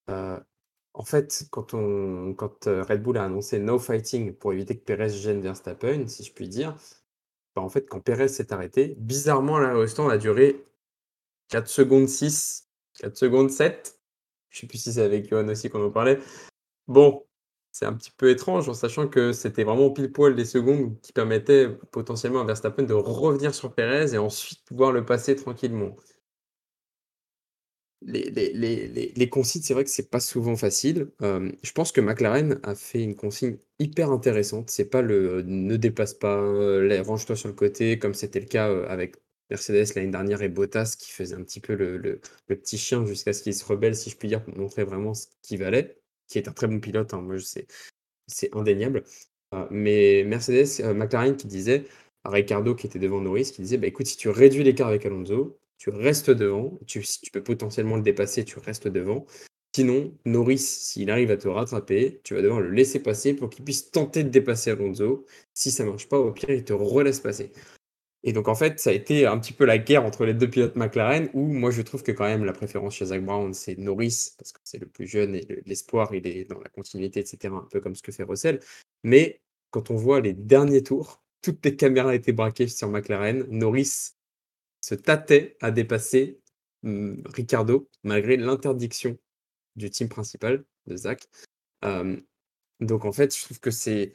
[0.08, 5.10] en fait, quand, on, quand Red Bull a annoncé no fighting pour éviter que Perez
[5.10, 6.76] gêne Verstappen, si je puis dire,
[7.54, 10.64] bah, en fait, quand Perez s'est arrêté, bizarrement, là, au stand a duré
[11.48, 12.68] 4 secondes 6,
[13.00, 14.00] 4 secondes 7.
[14.50, 16.18] Je sais plus si c'est avec Johan aussi qu'on en parlait.
[16.88, 17.24] Bon,
[17.72, 21.12] c'est un petit peu étrange en sachant que c'était vraiment pile poil des secondes qui
[21.12, 25.96] permettaient potentiellement à Verstappen de revenir sur Perez et ensuite pouvoir le passer tranquillement.
[28.02, 28.30] Les,
[29.14, 31.12] les, consignes, c'est vrai que c'est pas souvent facile.
[31.22, 34.70] Euh, je pense que McLaren a fait une consigne hyper intéressante.
[34.70, 38.46] C'est pas le euh, ne dépasse pas, euh, range-toi sur le côté, comme c'était le
[38.46, 39.16] cas avec
[39.50, 43.32] Mercedes l'année dernière et Bottas qui faisait un petit peu le, le petit chien jusqu'à
[43.32, 46.01] ce qu'il se rebelle, si je puis dire, pour montrer vraiment ce qu'il valait
[46.32, 47.36] qui est un très bon pilote, hein, moi
[48.26, 49.04] c'est, indéniable.
[49.54, 51.84] Euh, mais Mercedes, euh, McLaren qui disait,
[52.24, 55.04] à Ricardo qui était devant Norris, qui disait bah, écoute, si tu réduis l'écart avec
[55.04, 59.26] Alonso, tu restes devant, tu, si tu peux potentiellement le dépasser, tu restes devant.
[59.74, 63.64] Sinon, Norris, s'il arrive à te rattraper, tu vas devoir le laisser passer pour qu'il
[63.64, 65.26] puisse tenter de dépasser Alonso.
[65.54, 67.52] Si ça marche pas, au pire, il te relaisse passer.
[68.24, 70.48] Et donc, en fait, ça a été un petit peu la guerre entre les deux
[70.48, 73.76] pilotes McLaren, où moi, je trouve que quand même la préférence chez Zach Brown, c'est
[73.78, 77.52] Norris, parce que c'est le plus jeune et l'espoir, il est dans la continuité, etc.,
[77.54, 78.60] un peu comme ce que fait Russell.
[79.02, 83.44] Mais quand on voit les derniers tours, toutes les caméras étaient braquées sur McLaren.
[83.50, 84.12] Norris
[84.80, 86.40] se tâtait à dépasser
[86.84, 89.18] hum, Ricardo, malgré l'interdiction
[89.74, 91.28] du team principal de Zach.
[92.80, 94.14] donc, en fait, je trouve que c'est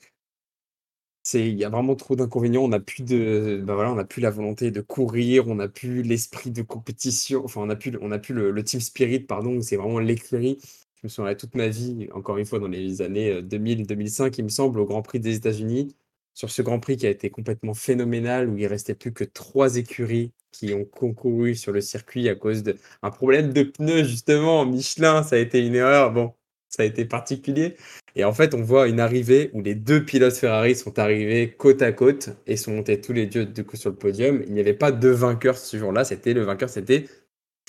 [1.33, 2.63] il y a vraiment trop d'inconvénients.
[2.63, 6.01] On n'a plus de, bah voilà, on plus la volonté de courir, on n'a plus
[6.03, 7.43] l'esprit de compétition.
[7.43, 9.61] Enfin, on n'a plus, on plus le, team spirit, pardon.
[9.61, 10.59] C'est vraiment l'écurie.
[10.95, 14.43] Je me souviendrai toute ma vie, encore une fois, dans les années 2000-2005, euh, il
[14.45, 15.95] me semble, au Grand Prix des États-Unis,
[16.33, 19.77] sur ce Grand Prix qui a été complètement phénoménal, où il restait plus que trois
[19.77, 24.65] écuries qui ont concouru sur le circuit à cause d'un problème de pneus, justement.
[24.65, 26.11] Michelin, ça a été une erreur.
[26.13, 26.33] Bon,
[26.69, 27.75] ça a été particulier.
[28.17, 31.83] Et en fait, on voit une arrivée où les deux pilotes Ferrari sont arrivés côte
[31.83, 34.41] à côte et sont montés tous les deux du coup sur le podium.
[34.47, 36.03] Il n'y avait pas deux vainqueurs ce jour-là.
[36.03, 37.07] C'était le vainqueur, c'était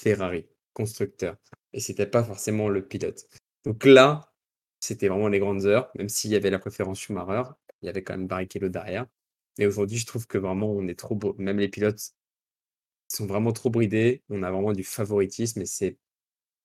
[0.01, 1.37] Ferrari, constructeur.
[1.75, 3.27] Et c'était pas forcément le pilote.
[3.67, 4.33] Donc là,
[4.81, 7.51] c'était vraiment les grandes heures, même s'il y avait la préférence Schumacher,
[7.83, 9.07] il y avait quand même Barrichello derrière.
[9.59, 11.35] Mais aujourd'hui, je trouve que vraiment, on est trop beau.
[11.39, 12.15] Même les pilotes
[13.09, 14.23] sont vraiment trop bridés.
[14.31, 15.99] On a vraiment du favoritisme et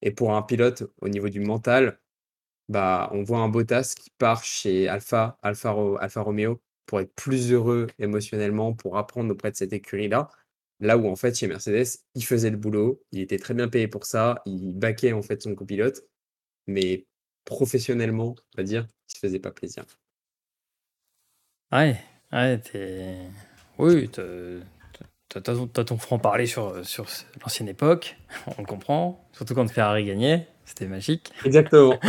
[0.03, 1.99] et pour un pilote au niveau du mental,
[2.69, 7.51] bah, on voit un Bottas qui part chez Alpha, Alpha, Alpha Romeo pour être plus
[7.51, 10.29] heureux émotionnellement, pour apprendre auprès de cette écurie-là.
[10.79, 13.87] Là où en fait chez Mercedes, il faisait le boulot, il était très bien payé
[13.87, 16.01] pour ça, il baquait en fait son copilote,
[16.67, 17.05] mais
[17.45, 19.85] professionnellement, on va dire, il se faisait pas plaisir.
[21.71, 21.99] Ouais,
[22.31, 23.17] ouais, t'es...
[23.79, 27.07] Oui, t'as, ton, franc-parler sur, sur
[27.41, 28.17] l'ancienne époque,
[28.57, 30.47] on le comprend, surtout quand Ferrari gagnait.
[30.65, 31.31] C'était magique.
[31.45, 31.99] Exactement.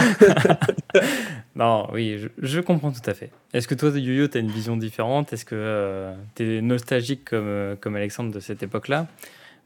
[1.57, 3.31] non, oui, je, je, comprends tout à fait.
[3.53, 5.33] Est-ce que toi, Yo-Yo, tu as une vision différente?
[5.33, 9.09] Est-ce que euh, tu es nostalgique comme, euh, comme Alexandre de cette époque-là?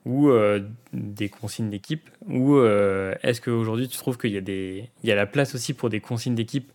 [0.06, 0.60] Ou euh,
[0.94, 2.08] des consignes d'équipe?
[2.28, 4.88] Ou euh, est-ce qu'aujourd'hui, tu trouves qu'il y, a des...
[5.02, 6.72] Il y a la place aussi pour des consignes d'équipe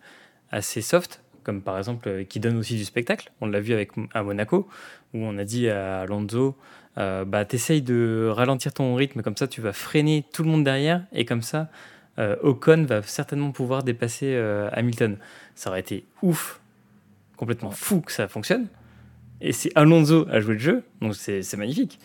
[0.52, 1.20] assez soft?
[1.42, 3.30] Comme par exemple qui donnent aussi du spectacle.
[3.40, 4.68] On l'a vu avec à Monaco,
[5.12, 6.56] où on a dit à Alonso,
[6.96, 11.04] bah, t'essayes de ralentir ton rythme, comme ça tu vas freiner tout le monde derrière,
[11.12, 11.68] et comme ça
[12.18, 15.18] Ocon va certainement pouvoir dépasser euh, Hamilton.
[15.54, 16.60] Ça aurait été ouf,
[17.36, 18.68] complètement fou que ça fonctionne.
[19.40, 21.98] Et c'est Alonso à jouer le jeu, donc c'est magnifique.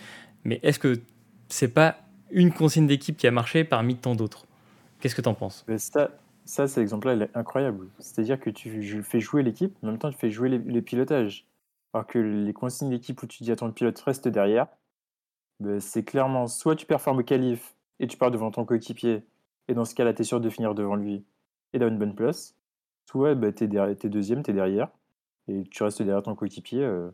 [0.43, 0.99] Mais est-ce que
[1.47, 1.97] c'est pas
[2.32, 4.45] une consigne d'équipe qui a marché parmi tant d'autres?
[4.99, 6.10] Qu'est-ce que tu en penses ça,
[6.43, 7.88] ça, cet exemple-là, il est incroyable.
[7.99, 11.45] C'est-à-dire que tu fais jouer l'équipe, en même temps, tu fais jouer les, les pilotages.
[11.93, 14.68] Alors que les consignes d'équipe où tu dis à ton pilote reste derrière,
[15.60, 19.24] ben, c'est clairement soit tu performes au qualif et tu pars devant ton coéquipier,
[19.70, 21.24] et dans ce cas-là, tu es sûr de finir devant lui
[21.74, 22.57] et d'avoir une bonne place,
[23.05, 24.89] soit ben, tu es, es, deuxième, tu es derrière,
[25.47, 26.84] et tu restes derrière ton coéquipier.
[26.84, 27.11] Euh.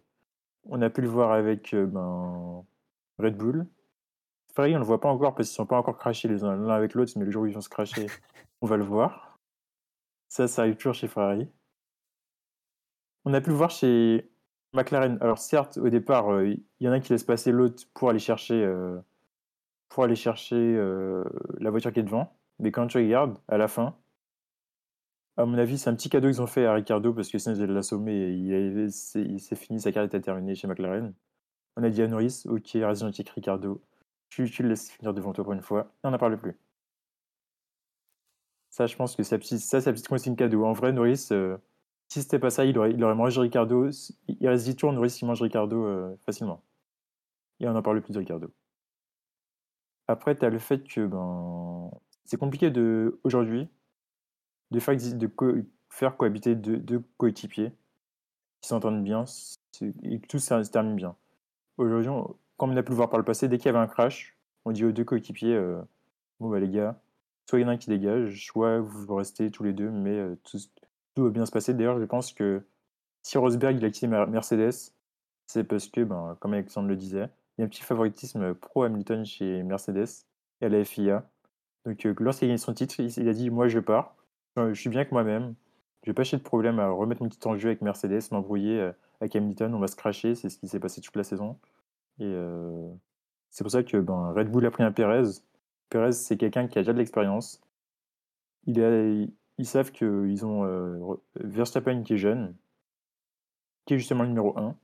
[0.64, 2.66] On a pu le voir avec euh, ben,
[3.20, 3.68] Red Bull.
[4.54, 6.46] Ferrari, on ne le voit pas encore parce qu'ils ne sont pas encore crachés les
[6.46, 8.08] uns l'un avec l'autre, mais le jour où ils vont se cracher,
[8.62, 9.38] on va le voir.
[10.30, 11.50] Ça, ça arrive toujours chez Ferrari.
[13.26, 14.32] On a pu le voir chez
[14.74, 15.18] McLaren.
[15.20, 18.20] Alors certes, au départ, euh, il y en a qui laissent passer l'autre pour aller
[18.20, 18.66] chercher,
[19.90, 20.56] pour aller chercher
[21.60, 22.34] la voiture qui est devant.
[22.60, 23.96] Mais quand tu regardes, à la fin,
[25.38, 27.56] à mon avis, c'est un petit cadeau qu'ils ont fait à Ricardo parce que sinon
[27.56, 31.14] ils allaient l'assommer et il, s'est fini, sa carrière était terminée chez McLaren.
[31.76, 33.82] On a dit à Norris, ok, raison, Ricardo,
[34.30, 36.58] tu, tu le laisses finir devant toi pour une fois, et on n'en parle plus.
[38.70, 40.66] Ça, je pense que ça, ça c'est la petite consigne cadeau.
[40.66, 41.58] En vrai, Norris, euh,
[42.10, 43.90] si c'était pas ça, il aurait, il aurait mangé Ricardo.
[44.28, 46.62] Il reste 10 tours, Norris, il mange Ricardo euh, facilement.
[47.60, 48.52] Et on n'en parle plus de Ricardo.
[50.08, 51.90] Après, tu as le fait que ben,
[52.26, 53.70] c'est compliqué de aujourd'hui
[54.72, 54.80] de
[55.90, 57.72] faire, cohabiter deux, coéquipiers
[58.62, 59.26] qui s'entendent bien
[60.04, 61.16] et que tout se termine bien.
[61.78, 62.12] Aujourd'hui,
[62.58, 64.38] comme on a pu le voir par le passé, dès qu'il y avait un crash,
[64.66, 65.82] on dit aux deux coéquipiers euh,
[66.40, 67.00] Bon, bah les gars,
[67.48, 70.20] soit il y en a un qui dégage, soit vous restez tous les deux, mais
[70.44, 71.74] tout, va bien se passer.
[71.74, 72.66] D'ailleurs, je pense que
[73.22, 74.92] si Rosberg il a quitté Mercedes,
[75.48, 79.26] c'est parce que, ben, comme Alexandre le disait, il y a un petit favoritisme pro-Hamilton
[79.26, 80.26] chez Mercedes
[80.62, 81.30] et à la FIA.
[81.86, 84.16] Donc, lorsqu'il a gagné son titre, il, a dit Moi, je pars,
[84.58, 85.56] je suis bien avec moi-même,
[86.04, 88.92] je vais pas chercher de problème à remettre mon titre en jeu avec Mercedes, m'embrouiller
[89.22, 91.58] avec Hamilton, on va se cracher, c'est ce qui s'est passé toute la saison.
[92.20, 92.34] Et
[93.50, 95.40] c'est pour ça que ben, Red Bull a pris un Perez
[95.90, 97.62] Perez, c'est quelqu'un qui a déjà de l'expérience.
[98.66, 102.56] Il ils savent qu'ils ont euh, Verstappen qui est jeune,
[103.86, 104.76] qui est justement le numéro 1,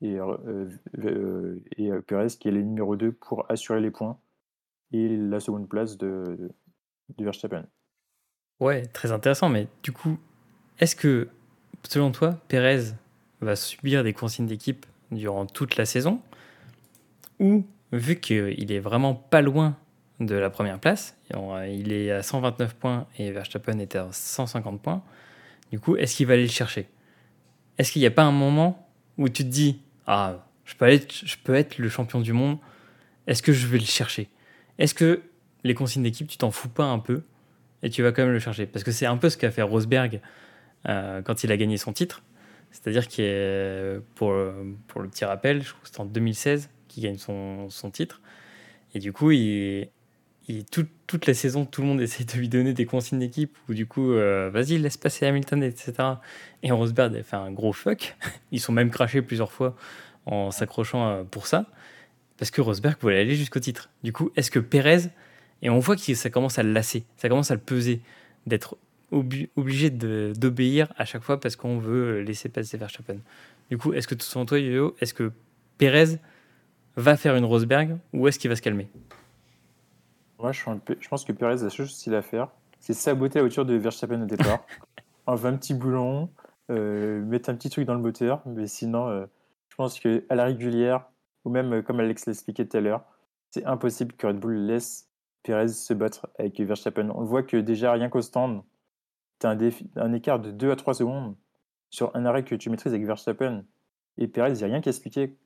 [0.00, 0.68] et, euh,
[0.98, 4.18] euh, et Perez qui est le numéro 2 pour assurer les points
[4.92, 6.50] et la seconde place de,
[7.16, 7.66] de Verstappen.
[8.60, 10.18] Ouais, très intéressant, mais du coup,
[10.78, 11.28] est-ce que,
[11.88, 12.92] selon toi, Perez
[13.40, 16.20] va subir des consignes d'équipe durant toute la saison?
[17.38, 19.76] Ou, vu qu'il est vraiment pas loin
[20.20, 21.16] de la première place.
[21.30, 25.02] Il est à 129 points et Verstappen était à 150 points.
[25.70, 26.88] Du coup, est-ce qu'il va aller le chercher?
[27.76, 31.78] Est-ce qu'il n'y a pas un moment où tu te dis Ah, je peux être
[31.78, 32.58] le champion du monde,
[33.26, 34.28] est-ce que je vais le chercher?
[34.78, 35.22] Est-ce que
[35.64, 37.22] les consignes d'équipe, tu t'en fous pas un peu
[37.82, 38.66] et tu vas quand même le chercher?
[38.66, 40.20] Parce que c'est un peu ce qu'a fait Rosberg
[40.88, 42.22] euh, quand il a gagné son titre.
[42.70, 43.24] C'est-à-dire qu'il
[44.14, 44.34] pour,
[44.88, 48.20] pour le petit rappel, je que c'était en 2016 qu'il gagne son, son titre.
[48.94, 49.88] Et du coup, il,
[51.06, 53.86] toute la saison, tout le monde essaie de lui donner des consignes d'équipe ou du
[53.86, 55.92] coup, euh, vas-y, laisse passer Hamilton, etc.
[56.62, 58.16] Et Rosberg a fait un gros fuck.
[58.52, 59.76] Ils sont même crachés plusieurs fois
[60.26, 61.66] en s'accrochant euh, pour ça,
[62.38, 63.90] parce que Rosberg voulait aller jusqu'au titre.
[64.02, 65.10] Du coup, est-ce que Perez,
[65.62, 68.00] et on voit que ça commence à le lasser, ça commence à le peser,
[68.46, 68.78] d'être
[69.10, 73.16] obligé d'obéir à chaque fois parce qu'on veut laisser passer Verstappen.
[73.70, 75.32] Du coup, est-ce que, selon toi, Yo-Yo, est-ce que
[75.78, 76.18] Perez
[76.96, 78.88] va faire une Rosberg ou est-ce qu'il va se calmer?
[80.38, 80.62] Moi, je,
[81.00, 82.48] je pense que Perez, la seule chose qu'il a à faire,
[82.80, 84.64] c'est saboter la voiture de Verstappen au départ.
[85.26, 86.30] Enlever un petit boulon,
[86.70, 88.42] euh, mettre un petit truc dans le moteur.
[88.46, 89.26] Mais sinon, euh,
[89.68, 91.04] je pense qu'à la régulière,
[91.44, 93.04] ou même euh, comme Alex l'expliquait tout à l'heure,
[93.50, 95.10] c'est impossible que Red Bull laisse
[95.42, 97.10] Perez se battre avec Verstappen.
[97.10, 98.62] On voit que déjà, rien qu'au stand,
[99.40, 99.50] tu as
[99.96, 101.36] un, écart de 2 à 3 secondes
[101.90, 103.64] sur un arrêt que tu maîtrises avec Verstappen.
[104.18, 105.38] Et Perez, il n'y a rien qui expliquer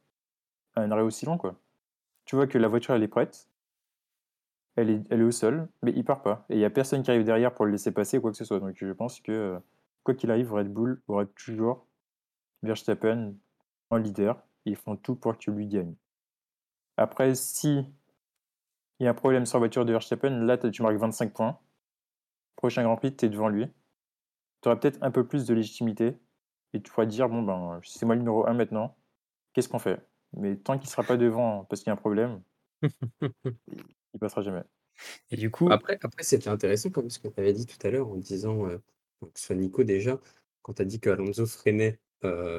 [0.74, 1.38] un arrêt aussi long.
[1.38, 1.60] Quoi.
[2.24, 3.48] Tu vois que la voiture, elle est prête
[4.76, 6.46] elle est, elle est au sol, mais il part pas.
[6.48, 8.36] Et il n'y a personne qui arrive derrière pour le laisser passer ou quoi que
[8.36, 8.60] ce soit.
[8.60, 9.58] Donc je pense que, euh,
[10.02, 11.86] quoi qu'il arrive, Red Bull aura toujours
[12.62, 13.34] Verstappen
[13.90, 14.42] en leader.
[14.64, 15.94] Ils font tout pour que tu lui gagnes.
[16.96, 17.84] Après, si
[19.00, 21.58] il y a un problème sur la voiture de Verstappen, là tu marques 25 points.
[22.56, 23.66] prochain Grand Prix, tu es devant lui,
[24.62, 26.16] tu auras peut-être un peu plus de légitimité
[26.72, 28.96] et tu pourras dire bon, ben, c'est moi le numéro 1 maintenant,
[29.52, 30.00] qu'est-ce qu'on fait?
[30.34, 32.42] Mais tant qu'il ne sera pas devant parce qu'il y a un problème,
[32.82, 34.62] il passera jamais.
[35.30, 37.90] Et du coup, Après, après c'était intéressant comme ce que tu avais dit tout à
[37.90, 38.78] l'heure en disant, euh,
[39.20, 40.20] que ce soit Nico déjà,
[40.62, 41.98] quand tu as dit que Alonso freinait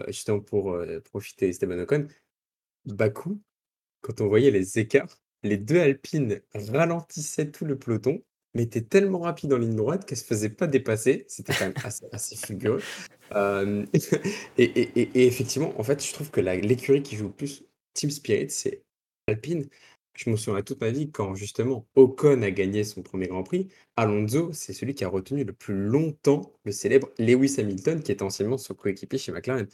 [0.08, 2.08] justement pour euh, profiter d'Esteban Ocon,
[2.86, 3.42] Bakou,
[4.02, 8.22] quand on voyait les écarts, les deux Alpines ralentissaient tout le peloton,
[8.54, 11.26] mais étaient tellement rapides en ligne droite qu'elles ne se faisaient pas dépasser.
[11.28, 12.38] C'était quand même assez, assez.
[13.34, 13.86] Euh,
[14.58, 18.50] et, et- effectivement, en fait, je trouve que l'écurie qui joue le plus Team Spirit,
[18.50, 18.84] c'est
[19.28, 19.68] Alpine.
[20.16, 23.70] Je me souviens toute ma vie quand justement Ocon a gagné son premier Grand Prix.
[23.96, 28.24] Alonso, c'est celui qui a retenu le plus longtemps le célèbre Lewis Hamilton, qui était
[28.24, 29.68] anciennement son coéquipier chez McLaren.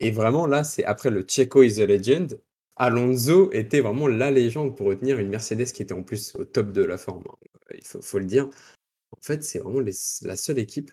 [0.00, 2.40] Et vraiment, là, c'est après le Checo is a legend.
[2.76, 6.72] Alonso était vraiment la légende pour retenir une Mercedes qui était en plus au top
[6.72, 7.24] de la forme.
[7.30, 7.36] hein.
[7.76, 8.48] Il faut, le dire.
[9.12, 10.92] En fait, c'est vraiment la seule équipe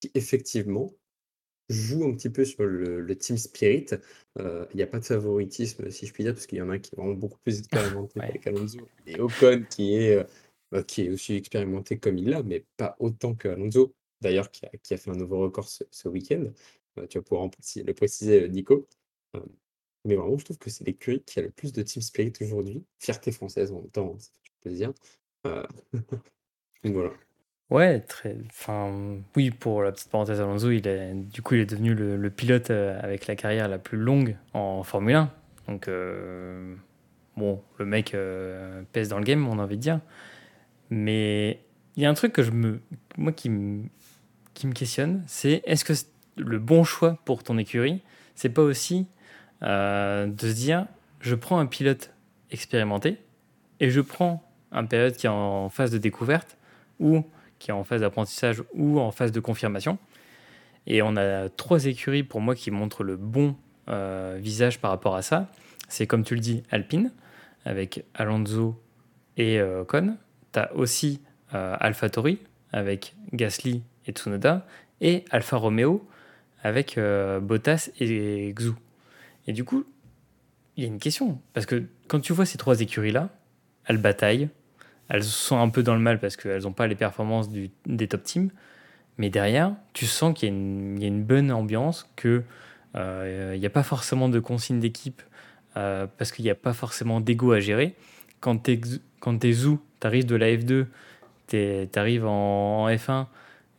[0.00, 0.92] qui, effectivement,
[1.68, 3.86] joue un petit peu sur le, le team spirit.
[4.38, 6.68] Euh, Il n'y a pas de favoritisme, si je puis dire, parce qu'il y en
[6.70, 8.26] a un qui est vraiment beaucoup plus expérimenté Ouais.
[8.26, 8.78] avec Alonso.
[9.06, 10.24] Et Ocon qui est, euh,
[10.70, 13.94] bah, qui est aussi expérimenté comme il l'a, mais pas autant que Alonso.
[14.20, 16.44] D'ailleurs, qui a, qui a fait un nouveau record ce, ce week-end.
[16.98, 18.86] Euh, tu vas pouvoir en préciser- le préciser, Nico.
[20.04, 22.82] Mais vraiment, je trouve que c'est l'écurie qui a le plus de team spirit aujourd'hui.
[22.98, 24.92] Fierté française en même temps, hein, ça fait plaisir.
[26.84, 27.12] Donc voilà.
[27.72, 28.04] Ouais.
[28.50, 28.92] Enfin,
[29.36, 32.70] oui, pour la petite parenthèse, Alonso, il est, du coup, il est devenu le, pilote
[32.70, 35.30] euh, avec la carrière la plus longue en Formule 1.
[35.68, 36.74] Donc, euh,
[37.36, 40.00] bon, le mec euh, pèse dans le game, on a envie de dire.
[40.90, 41.60] Mais
[41.96, 42.80] il y a un truc que je me,
[43.16, 43.84] moi qui me,
[44.54, 45.94] qui me questionne, c'est est-ce que
[46.36, 48.02] le bon choix pour ton écurie,
[48.34, 49.06] c'est pas aussi
[49.62, 50.86] de se dire,
[51.20, 52.10] je prends un pilote
[52.50, 53.18] expérimenté
[53.78, 54.42] et je prends
[54.72, 56.58] un pilote qui est en phase de découverte
[56.98, 57.24] ou
[57.62, 59.96] qui est en phase d'apprentissage ou en phase de confirmation.
[60.88, 63.54] Et on a trois écuries pour moi qui montrent le bon
[63.88, 65.48] euh, visage par rapport à ça.
[65.88, 67.12] C'est comme tu le dis, Alpine,
[67.64, 68.82] avec Alonso
[69.36, 70.16] et euh, Ocon.
[70.52, 71.20] Tu as aussi
[71.54, 72.40] euh, AlphaTauri,
[72.72, 74.66] avec Gasly et Tsunoda.
[75.00, 76.04] Et Alfa Romeo,
[76.64, 78.72] avec euh, Bottas et Xu.
[79.46, 79.84] Et du coup,
[80.76, 81.40] il y a une question.
[81.54, 83.28] Parce que quand tu vois ces trois écuries-là,
[83.86, 84.48] elles bataillent.
[85.12, 88.22] Elles sont un peu dans le mal parce qu'elles n'ont pas les performances des top
[88.22, 88.48] teams.
[89.18, 90.54] Mais derrière, tu sens qu'il y, a
[91.06, 92.42] une- bonne ambiance, qu'il
[92.94, 95.20] n'y a pas forcément de consignes d'équipe
[95.76, 97.94] euh, parce qu'il n'y a pas forcément d'ego à gérer.
[98.40, 100.86] Quand tu es tu arrives de la F2,
[101.48, 103.26] tu arrives en, en F1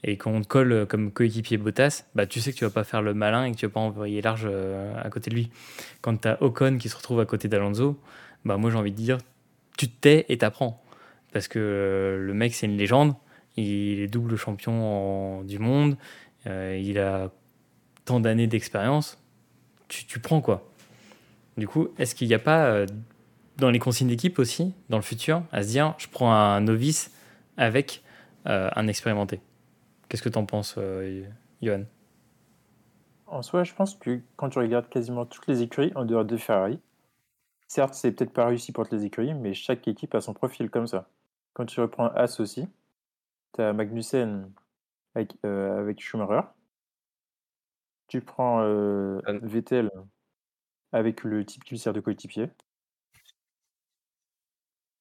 [0.03, 3.01] et qu'on te colle comme coéquipier Bottas, bah, tu sais que tu vas pas faire
[3.01, 5.49] le malin et que tu vas pas envoyer large euh, à côté de lui.
[6.01, 7.99] Quand tu as Ocon qui se retrouve à côté d'Alonso,
[8.45, 9.17] bah, moi j'ai envie de dire,
[9.77, 10.82] tu te tais et t'apprends.
[11.33, 13.15] Parce que euh, le mec, c'est une légende.
[13.57, 15.97] Il est double champion du monde.
[16.47, 17.31] euh, il a
[18.05, 19.19] tant d'années d'expérience.
[19.87, 20.67] Tu, prends quoi
[21.57, 22.87] Du coup, est-ce qu'il n'y a pas euh,
[23.57, 27.11] dans les consignes d'équipe aussi, dans le futur, à se dire je prends un novice
[27.57, 28.01] avec
[28.45, 29.39] un expérimenté?
[30.09, 30.77] Qu'est-ce que tu en penses,
[31.61, 31.83] Johan?
[33.27, 36.37] En soi, je pense que quand tu regardes quasiment toutes les écuries en dehors de
[36.37, 36.79] Ferrari,
[37.67, 40.71] certes, c'est peut-être pas réussi pour toutes les écuries, mais chaque équipe a son profil
[40.71, 41.07] comme ça.
[41.53, 42.67] Quand tu reprends As aussi,
[43.53, 44.51] tu as Magnussen
[45.15, 46.47] avec, euh, avec Schumacher.
[48.07, 49.19] Tu prends euh.
[49.41, 49.89] Vettel
[50.91, 52.49] avec le type qui lui sert de coéquipier.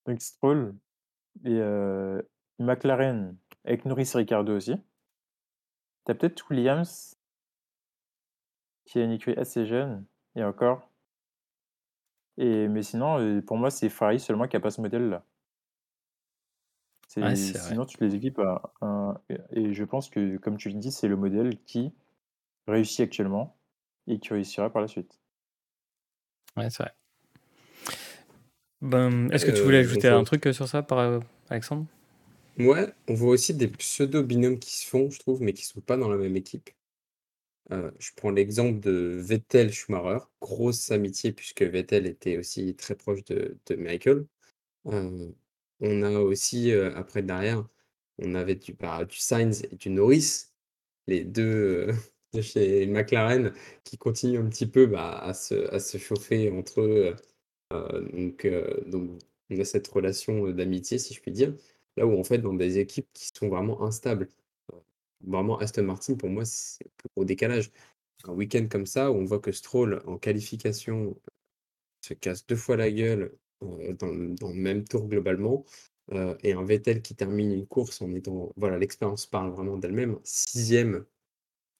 [0.07, 0.75] Donc Stroll
[1.45, 2.21] et euh,
[2.59, 4.77] McLaren avec Norris et Ricardo aussi.
[6.05, 7.17] Tu as peut-être Williams
[8.85, 10.05] qui a une écurie assez jeune,
[10.37, 10.91] et encore.
[12.37, 15.25] Et, mais sinon, pour moi, c'est Ferrari seulement qui a pas ce modèle-là.
[17.15, 17.75] C'est- Ouais, c'est vrai.
[17.75, 18.41] sinon, toutes les équipes,
[18.81, 21.93] un- et je pense que, comme tu le dis, c'est le modèle qui
[22.69, 23.57] réussit actuellement
[24.09, 25.21] et qui réussira par la suite.
[26.57, 26.93] Ouais, c'est vrai.
[28.83, 31.87] Ben, Est-ce que tu voulais Euh, ajouter un truc euh, sur ça, par euh, Alexandre?
[32.59, 35.97] Ouais, on voit aussi des pseudo-binômes qui se font, je trouve, mais qui sont pas
[35.99, 36.71] dans la même équipe.
[37.73, 43.57] Euh, je prends l'exemple de Vettel-Schumacher, grosse amitié puisque Vettel était aussi très proche de,
[43.67, 44.27] de Michael.
[44.87, 45.31] Euh,
[45.83, 47.67] on a aussi, après derrière,
[48.19, 50.47] on avait du, du Sainz et du Norris,
[51.07, 51.89] les deux
[52.35, 53.53] de chez McLaren,
[53.85, 57.17] qui continuent un petit peu bah, à se, chauffer entre eux.
[57.71, 58.47] Donc,
[59.51, 61.55] on a cette relation d'amitié, si je puis dire.
[61.97, 64.29] Là où, en fait, dans des équipes qui sont vraiment instables,
[64.73, 64.77] euh,
[65.21, 67.71] vraiment Aston Martin, pour moi, c'est gros décalage.
[68.25, 71.17] Un week-end comme ça, on voit que Stroll, en qualification,
[72.03, 73.33] se casse deux fois la gueule
[73.99, 75.65] dans, le- dans le même tour globalement.
[76.13, 80.19] euh, et un Vettel qui termine une course en étant, voilà, l'expérience parle vraiment d'elle-même,
[80.25, 81.05] sixième,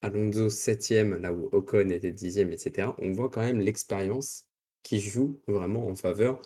[0.03, 2.95] Alonso septième, là où Ocon était dixième, etc.
[3.01, 4.47] On voit quand même l'expérience
[4.83, 6.43] qui joue vraiment en faveur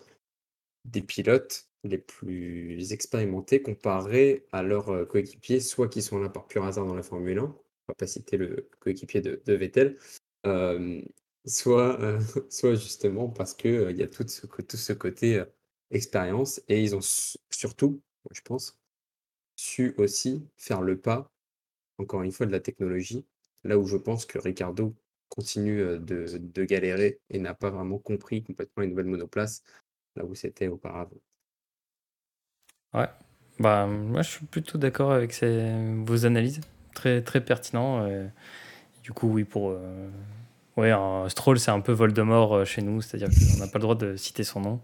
[0.85, 6.47] des pilotes les plus expérimentés comparés à leurs euh, coéquipiers, soit qui sont là par
[6.47, 7.55] pur hasard dans la Formule 1, on
[7.89, 9.97] va pas citer le coéquipier de, Vettel,
[10.45, 11.01] euh,
[11.47, 12.19] soit, euh,
[12.49, 15.43] soit justement parce qu'il il y a tout ce, côté
[15.91, 17.01] expérience et ils ont
[17.49, 18.77] surtout, je pense,
[19.55, 21.31] su aussi faire le pas,
[21.97, 23.25] encore une fois, de la technologie,
[23.63, 24.95] là où je pense que Ricardo
[25.29, 29.63] continue de, de galérer et n'a pas vraiment compris complètement une nouvelle monoplace,
[30.15, 31.17] là où c'était auparavant.
[32.93, 33.09] Ouais,
[33.59, 35.73] bah, moi je suis plutôt d'accord avec ces,
[36.05, 36.61] vos analyses,
[36.93, 38.07] très, très pertinent.
[39.03, 39.77] du coup, oui, pour.
[40.77, 40.93] Ouais,
[41.27, 44.15] Stroll, c'est un peu Voldemort euh, chez nous, c'est-à-dire qu'on n'a pas le droit de
[44.15, 44.79] citer son nom.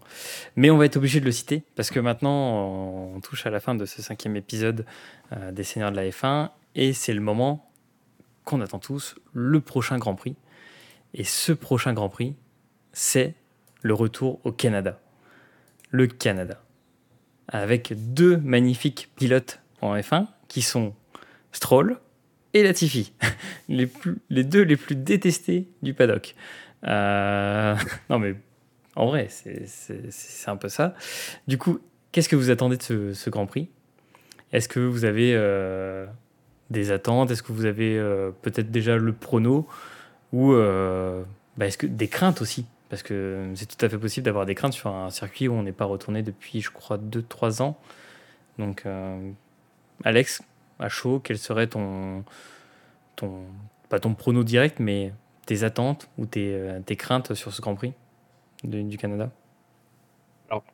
[0.56, 3.60] Mais on va être obligé de le citer, parce que maintenant, on touche à la
[3.60, 4.84] fin de ce cinquième épisode
[5.32, 7.70] euh, des Seigneurs de la F1, et c'est le moment
[8.44, 10.34] qu'on attend tous, le prochain Grand Prix.
[11.14, 12.34] Et ce prochain Grand Prix,
[12.92, 13.34] c'est
[13.82, 14.98] le retour au Canada.
[15.90, 16.60] Le Canada
[17.48, 20.94] avec deux magnifiques pilotes en F1 qui sont
[21.52, 21.98] Stroll
[22.54, 23.12] et Latifi,
[23.68, 23.90] les,
[24.30, 26.34] les deux les plus détestés du paddock.
[26.86, 27.76] Euh,
[28.10, 28.36] non mais
[28.96, 30.94] en vrai, c'est un peu ça.
[31.48, 31.80] Du coup,
[32.12, 33.68] qu'est-ce que vous attendez de ce, Grand Prix?
[34.52, 36.06] Est-ce que vous avez euh,
[36.70, 37.32] des attentes?
[37.32, 39.66] Est-ce que vous avez euh, peut-être déjà le prono?
[40.32, 42.66] Ou bah, est-ce que des craintes aussi?
[42.88, 45.64] Parce que c'est tout à fait possible d'avoir des craintes sur un circuit où on
[45.64, 47.78] n'est pas retourné depuis, je crois, 2-3 ans.
[48.58, 48.84] Donc,
[50.04, 50.42] Alex,
[50.78, 52.24] à chaud, quel serait ton,
[53.16, 53.44] ton,
[53.88, 55.12] pas ton prono direct, mais
[55.46, 57.92] tes attentes ou tes, euh, tes craintes sur ce Grand Prix
[58.64, 59.30] du Canada?
[60.48, 60.64] Alors,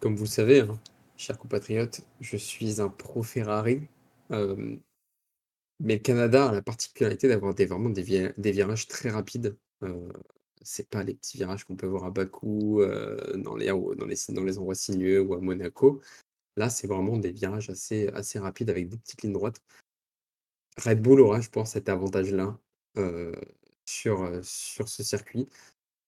[0.00, 0.78] comme, vous le savez, hein,
[1.16, 3.88] chers compatriotes, je suis un pro Ferrari.
[4.30, 4.76] Euh,
[5.80, 9.56] mais le Canada a la particularité d'avoir des, vraiment des, des, virages très rapides
[10.60, 12.82] c'est pas les petits virages qu'on peut voir à Bakou,
[13.36, 16.02] dans les dans les dans les endroits sinueux ou à Monaco.
[16.58, 19.62] Là, c'est vraiment des virages assez assez rapides avec des petites lignes droites.
[20.84, 22.58] Red Bull aura, je pense, cet avantage-là,
[23.86, 25.48] sur, sur ce circuit.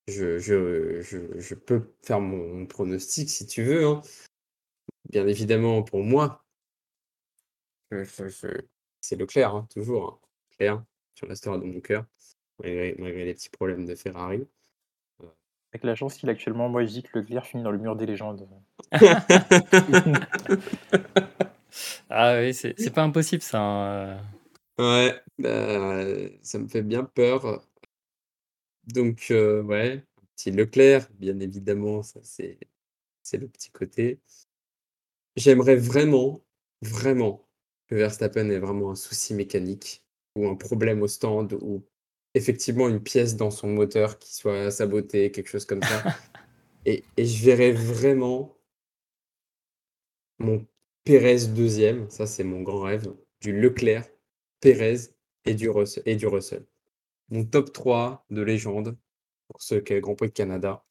[0.08, 4.02] Je je je peux faire mon pronostic si tu veux, hein.
[5.08, 6.44] Bien évidemment, pour moi
[9.00, 10.18] c'est Leclerc, hein, toujours, hein.
[10.52, 10.84] Leclerc,
[11.14, 12.06] tu resteras dans mon cœur
[12.58, 14.46] malgré, les petits problèmes de Ferrari.
[15.72, 17.94] Avec la chance qu'il a actuellement, moi je dis que Leclerc finit dans le mur
[17.94, 18.48] des légendes.
[22.10, 23.60] Ah oui, c'est pas impossible ça.
[23.60, 24.20] Hein,
[24.78, 25.06] euh.
[25.06, 26.04] Ouais, bah,
[26.42, 27.62] ça me fait bien peur.
[28.86, 30.04] Donc, euh, ouais,
[30.36, 32.58] petit Leclerc, bien évidemment, ça c'est
[33.38, 34.20] le petit côté.
[35.36, 36.42] J'aimerais vraiment,
[36.82, 37.46] vraiment
[37.86, 40.04] que Verstappen ait vraiment un souci mécanique
[40.36, 41.84] ou un problème au stand ou
[42.34, 46.04] effectivement une pièce dans son moteur qui soit sabotée, quelque chose comme ça.
[46.86, 48.56] et, je verrais vraiment
[50.40, 50.66] mon
[51.04, 54.04] Pérez deuxième, ça c'est mon grand rêve, du Leclerc,
[54.60, 54.96] Pérez
[55.44, 56.66] et du, Russell, et du Russell.
[57.30, 58.96] Mon top 3 de légende
[59.48, 60.84] pour ce qu'est le Grand Prix de Canada,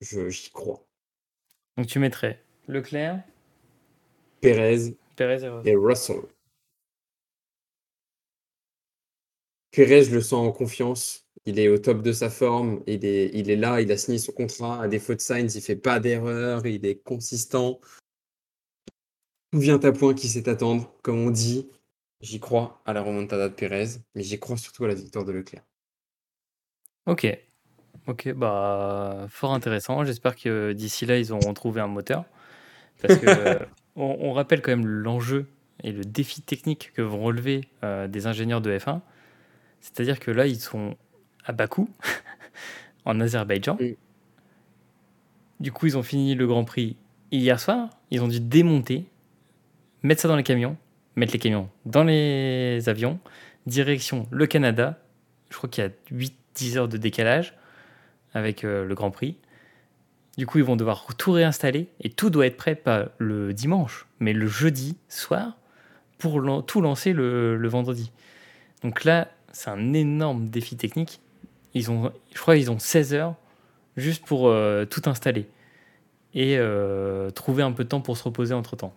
[0.00, 0.86] j'y crois.
[1.76, 3.22] Donc tu mettrais Leclerc,
[4.40, 4.96] Pérez,
[5.64, 6.22] et Russell.
[9.70, 11.26] Pérez, je le sens en confiance.
[11.44, 12.82] Il est au top de sa forme.
[12.86, 13.80] Il est, il est là.
[13.80, 14.82] Il a signé son contrat.
[14.82, 16.66] À défaut de Sainz, il fait pas d'erreur.
[16.66, 17.80] Il est consistant.
[19.52, 20.90] Tout vient à point qui sait attendre.
[21.02, 21.68] Comme on dit,
[22.20, 25.32] j'y crois à la remontada de Pérez, mais j'y crois surtout à la victoire de
[25.32, 25.62] Leclerc.
[27.06, 27.26] Ok.
[28.06, 30.04] Ok, bah fort intéressant.
[30.04, 32.24] J'espère que d'ici là, ils auront trouvé un moteur.
[33.00, 33.58] Parce que
[33.96, 35.46] on, rappelle quand même l'enjeu
[35.84, 39.00] et le défi technique que vont relever euh, des ingénieurs de F1
[39.82, 40.96] c'est-à-dire que là, ils sont
[41.44, 41.90] à Bakou,
[43.04, 43.76] en Azerbaïdjan.
[45.60, 46.96] Du coup, ils ont fini le Grand Prix
[47.32, 47.90] hier soir.
[48.10, 49.04] Ils ont dû démonter,
[50.02, 50.76] mettre ça dans les camions,
[51.16, 53.18] mettre les camions dans les avions,
[53.66, 54.98] direction le Canada.
[55.50, 55.90] Je crois qu'il y a
[56.56, 57.54] 8-10 heures de décalage
[58.34, 59.36] avec euh, le Grand Prix.
[60.38, 64.06] Du coup, ils vont devoir tout réinstaller et tout doit être prêt, pas le dimanche,
[64.18, 65.58] mais le jeudi soir
[66.18, 68.12] pour tout lancer le, vendredi.
[68.82, 71.20] Donc là, c'est un énorme défi technique.
[71.74, 73.34] Ils ont, je crois qu'ils ont 16 heures
[73.96, 75.48] juste pour euh, tout installer
[76.32, 78.94] et euh, trouver un peu de temps pour se reposer entre temps.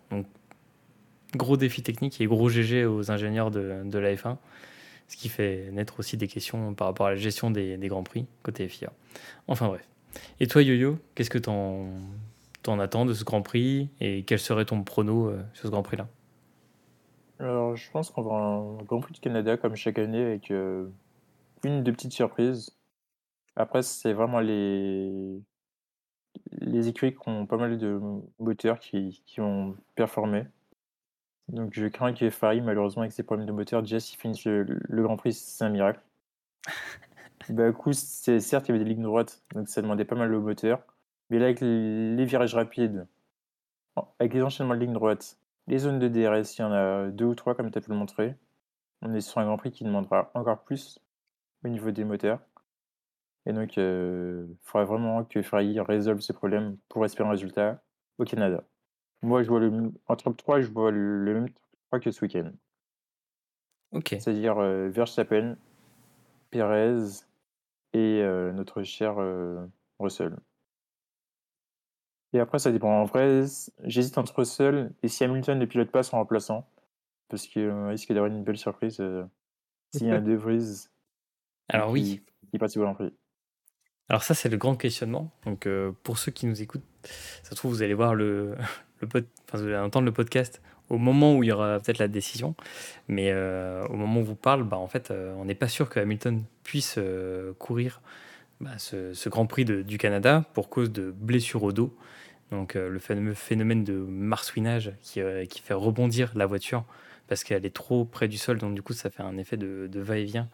[1.36, 4.36] Gros défi technique et gros GG aux ingénieurs de, de la F1,
[5.08, 8.02] ce qui fait naître aussi des questions par rapport à la gestion des, des Grands
[8.02, 8.92] Prix côté FIA.
[9.48, 9.86] Enfin bref.
[10.40, 14.82] Et toi, Yo-Yo, qu'est-ce que t'en attends de ce Grand Prix et quel serait ton
[14.82, 16.08] prono euh, sur ce Grand Prix-là?
[17.38, 20.88] Alors, je pense qu'on va un Grand Prix du Canada comme chaque année avec euh,
[21.64, 22.74] une ou deux petites surprises.
[23.56, 25.40] Après, c'est vraiment les,
[26.52, 28.00] les qui ont pas mal de
[28.38, 30.44] moteurs qui, qui ont performé.
[31.48, 34.64] Donc, je crains que Ferrari, malheureusement, avec ses problèmes de moteur, déjà, s'il finisse le,
[34.64, 36.00] le Grand Prix, c'est un miracle.
[37.50, 40.40] bah, c'est, certes, il y avait des lignes droites, donc ça demandait pas mal le
[40.40, 40.82] moteur.
[41.30, 43.06] Mais là, avec les, les virages rapides,
[44.18, 45.38] avec les enchaînements de lignes droites,
[45.68, 47.90] les zones de DRS, il y en a deux ou trois, comme tu as pu
[47.90, 48.36] le montrer.
[49.02, 51.00] On est sur un Grand Prix qui demandera encore plus
[51.64, 52.40] au niveau des moteurs.
[53.46, 57.82] Et donc, il faudra vraiment que Ferrari résolve ces problèmes pour espérer un résultat
[58.18, 58.64] au Canada.
[59.22, 62.10] Moi, je vois le, en top 3, je vois le, le même top 3 que
[62.10, 62.50] ce week-end.
[63.92, 64.08] Ok.
[64.10, 65.56] C'est-à-dire euh, Verstappen,
[66.50, 67.24] Perez
[67.92, 69.64] et euh, notre cher euh,
[69.98, 70.36] Russell.
[72.32, 72.90] Et après, ça dépend.
[72.90, 73.44] En vrai,
[73.84, 76.68] j'hésite entre Russell et si Hamilton ne pilote pas son remplaçant.
[77.28, 79.24] Parce qu'il risque d'avoir une belle surprise euh,
[79.92, 80.88] s'il y a un De Vries
[81.68, 83.12] Alors oui, qui passe au Grand Prix.
[84.08, 85.32] alors ça c'est le grand questionnement.
[85.44, 86.84] Donc euh, pour ceux qui nous écoutent,
[87.42, 88.56] ça se trouve vous allez voir le,
[89.00, 89.08] le
[89.52, 92.54] vous allez entendre le podcast au moment où il y aura peut-être la décision.
[93.08, 95.68] Mais euh, au moment où on vous parle, bah, en fait, euh, on n'est pas
[95.68, 98.00] sûr que Hamilton puisse euh, courir
[98.60, 101.96] bah, ce, Grand Prix du Canada pour cause de blessure au dos.
[102.52, 106.84] Donc le fameux phénomène de marsouinage qui, fait rebondir la voiture
[107.26, 108.58] parce qu'elle est trop près du sol.
[108.58, 110.48] Donc du coup, ça fait un effet de, va-et-vient.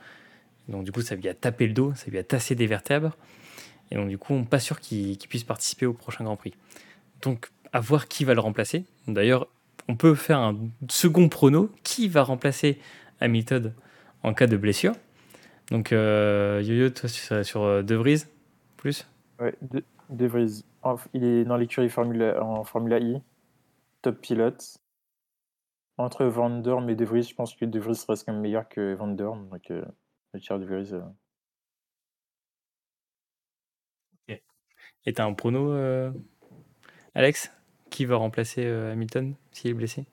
[0.69, 3.15] Donc du coup, ça lui a tapé le dos, ça lui a tassé des vertèbres.
[3.91, 6.55] Et donc du coup, on n'est pas sûr qu'il puisse participer au prochain Grand Prix.
[7.21, 8.85] Donc à voir qui va le remplacer.
[9.09, 9.49] D'ailleurs,
[9.89, 10.57] on peut faire un
[10.89, 11.71] second prono.
[11.83, 12.79] Qui va remplacer
[13.21, 13.73] Hamilton
[14.23, 14.95] en cas de blessure?
[15.71, 18.25] Donc euh, Yo-Yo, toi, tu serais sur euh, De Vries
[18.77, 19.07] plus?
[19.41, 20.65] Ouais, De, De Vries.
[21.15, 23.23] Il est dans l'écurie Formula, en Formula I,
[24.03, 24.79] top pilote.
[25.99, 28.69] Entre Van Dorn et De Vries, je pense que De Vries reste quand même meilleur
[28.69, 29.49] que Van Dorn.
[29.49, 29.85] Donc, euh,
[30.35, 30.93] le De Vries.
[30.93, 31.01] euh,
[35.07, 36.11] Et t'as un prono, euh,
[37.15, 37.53] Alex?
[37.93, 40.07] Qui va remplacer euh, Hamilton s'il est blessé?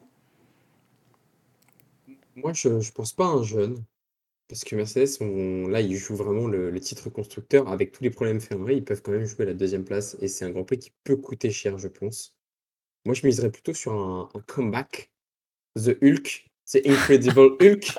[2.35, 3.83] Moi, je ne pense pas à un jeune,
[4.49, 7.69] parce que Mercedes, on- là, ils jouent vraiment le, le titre constructeur.
[7.69, 10.45] Avec tous les problèmes Ferrari, ils peuvent quand même jouer la deuxième place, et c'est
[10.45, 12.35] un Grand Prix qui peut coûter cher, je pense.
[13.05, 15.11] Moi, je miserais plutôt sur un, un comeback.
[15.77, 17.97] The Hulk, The Incredible Hulk,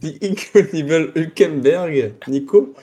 [0.00, 2.74] The Incredible Hulkenberg, Nico.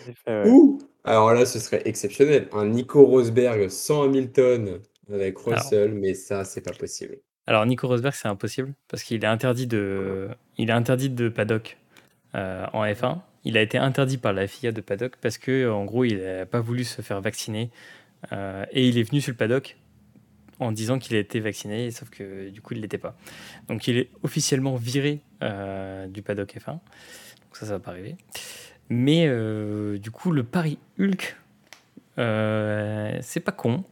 [0.45, 4.81] Ou, alors là, ce serait exceptionnel, un Nico Rosberg sans Hamilton
[5.11, 7.17] avec Russell, mais ça, c'est pas possible.
[7.47, 11.77] Alors Nico Rosberg, c'est impossible parce qu'il est interdit de, il est interdit de paddock
[12.33, 13.19] euh, en F1.
[13.43, 16.47] Il a été interdit par la FIA de paddock parce que en gros, il n'a
[16.47, 17.69] pas voulu se faire vacciner
[18.31, 19.77] euh, et il est venu sur le paddock
[20.59, 23.15] en disant qu'il a été vacciné, sauf que du coup, il ne l'était pas.
[23.67, 26.71] Donc, il est officiellement viré euh, du paddock F1.
[26.71, 26.81] Donc,
[27.53, 28.15] ça, ça va pas arriver.
[28.89, 29.27] Mais
[29.97, 31.35] du coup, le Paris Hulk,
[32.17, 33.83] c'est pas con.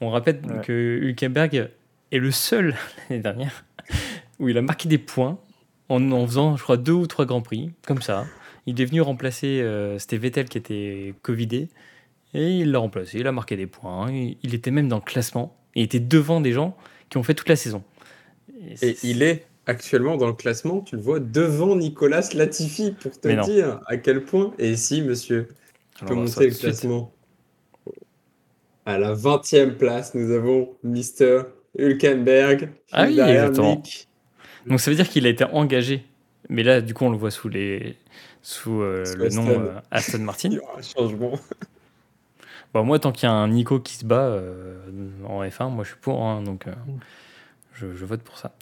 [0.00, 0.64] On rappelle Ouais.
[0.64, 1.70] que Hulkenberg
[2.12, 2.74] est le seul
[3.10, 3.64] l'année dernière
[4.38, 5.38] où il a marqué des points
[5.88, 8.26] en, en faisant, je crois, deux ou trois grands prix, comme ça.
[8.66, 11.68] Il est venu remplacer, euh, c'était Vettel qui était Covidé,
[12.34, 15.02] et il l'a remplacé, il a marqué des points, il, il était même dans le
[15.02, 16.76] classement, il était devant des gens
[17.08, 17.82] qui ont fait toute la saison.
[18.82, 23.28] Et il est actuellement dans le classement, tu le vois, devant Nicolas Latifi, pour te
[23.44, 24.52] dire à quel point.
[24.58, 25.48] Et si, monsieur,
[25.96, 27.12] tu peux Alors, montrer le classement.
[28.88, 31.42] À la 20e place, nous avons Mister
[31.78, 32.70] Hulkenberg.
[32.90, 33.76] Ah oui, exactement.
[33.76, 34.08] Nick.
[34.66, 36.06] Donc ça veut dire qu'il a été engagé,
[36.48, 37.96] mais là, du coup, on le voit sous, les,
[38.40, 39.60] sous euh, Sous le nom Aston.
[39.60, 40.48] euh, Aston Martin.
[40.52, 41.38] Il y aura un changement.
[42.72, 44.78] Bon, moi, tant qu'il y a un Nico qui se bat euh,
[45.26, 46.72] en F1, moi je suis pour, hein, donc euh,
[47.74, 48.52] je, je vote pour ça.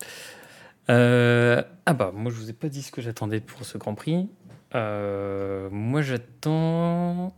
[0.88, 4.28] Ah bah, moi je vous ai pas dit ce que j'attendais pour ce Grand Prix.
[4.74, 7.32] Moi j'attends.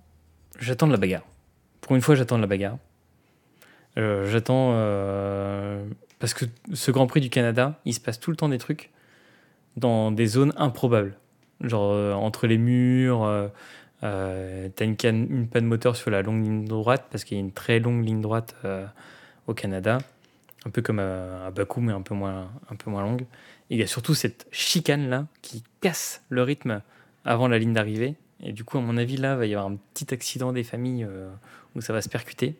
[0.59, 1.25] J'attends de la bagarre.
[1.97, 2.79] Une fois, j'attends de la bagarre.
[3.99, 4.71] Euh, j'attends.
[4.73, 5.85] euh,
[6.19, 8.91] parce que ce Grand Prix du Canada, il se passe tout le temps des trucs
[9.77, 11.17] dans des zones improbables.
[11.61, 13.51] Genre euh, entre les murs.
[14.01, 17.53] T'as une, une panne moteur sur la longue ligne droite parce qu'il y a une
[17.53, 18.55] très longue ligne droite
[19.49, 19.99] au Canada,
[20.67, 23.25] un peu comme à, Bakou mais un peu moins, un peu moins longue.
[23.71, 26.81] Il y a surtout cette chicane là qui casse le rythme
[27.25, 28.15] avant la ligne d'arrivée.
[28.41, 30.63] Et du coup, à mon avis, là, il va y avoir un petit accident des
[30.63, 31.05] familles
[31.79, 32.57] où ça va se percuter.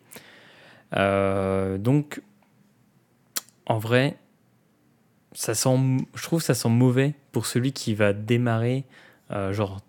[0.95, 2.21] Euh, donc,
[3.65, 4.17] en vrai,
[5.33, 5.77] ça sent,
[6.15, 8.85] je trouve que ça sent mauvais pour celui qui va démarrer
[9.31, 9.79] euh, genre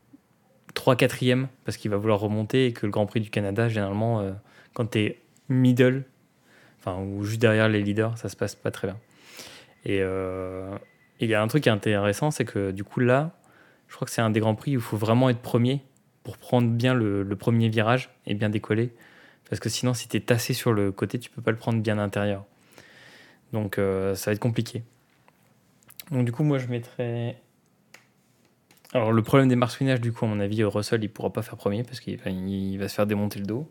[0.75, 1.19] 3 4
[1.65, 4.33] parce qu'il va vouloir remonter et que le Grand Prix du Canada, généralement, euh,
[4.75, 6.05] quand tu es middle,
[6.79, 8.99] enfin, ou juste derrière les leaders, ça se passe pas très bien.
[9.87, 10.03] Et
[11.21, 13.33] il y a un truc qui est intéressant, c'est que du coup là,
[13.89, 15.83] je crois que c'est un des grands prix où il faut vraiment être premier
[16.23, 18.91] pour prendre bien le, premier virage et bien décoller.
[19.51, 21.81] Parce que sinon, si tu es tassé sur le côté, tu peux pas le prendre
[21.81, 22.47] bien à l'intérieur.
[23.53, 24.85] Donc euh, ça va être compliqué.
[26.13, 27.37] Donc du coup, moi je mettrais.
[28.93, 31.57] Alors le problème des marsouinages, du coup, à mon avis, Russell, il pourra pas faire
[31.57, 33.69] premier parce qu'il va, il va se faire démonter le dos.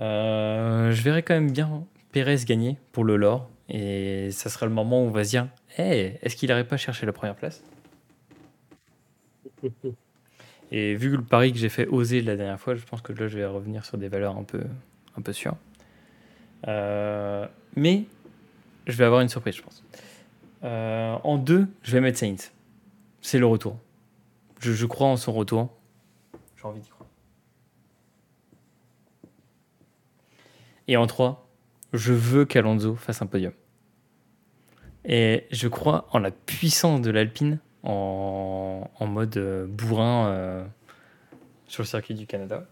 [0.00, 3.48] Euh, je verrais quand même bien Pérez gagner pour le lore.
[3.68, 6.76] Et ça sera le moment où on va se dire hey, est-ce qu'il n'aurait pas
[6.76, 7.62] cherché la première place?
[10.72, 13.28] Et vu le pari que j'ai fait oser la dernière fois, je pense que là,
[13.28, 14.62] je vais revenir sur des valeurs un peu,
[15.16, 15.56] un peu sûres.
[16.66, 17.46] Euh,
[17.76, 18.04] mais
[18.86, 19.84] je vais avoir une surprise, je pense.
[20.64, 22.50] Euh, en deux, je vais mettre Saints.
[23.20, 23.78] C'est le retour.
[24.60, 25.72] Je, je, crois en son retour.
[26.56, 27.08] J'ai envie d'y croire.
[30.88, 31.48] Et en trois,
[31.92, 33.52] je veux qu'Alonso fasse un podium.
[35.04, 40.64] Et je crois en la puissance de l'Alpine en, en, mode euh, bourrin euh,
[41.68, 42.66] sur le circuit du Canada.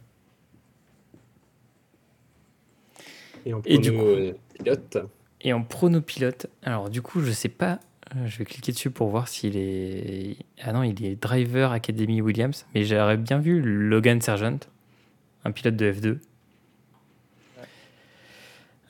[3.46, 4.98] Et en prono du pilote
[5.42, 7.78] Et en prono pilote, alors du coup, je sais pas,
[8.16, 10.36] euh, je vais cliquer dessus pour voir s'il est.
[10.60, 14.58] Ah non, il est driver Academy Williams, mais j'aurais bien vu Logan Sargent,
[15.44, 16.18] un pilote de F2.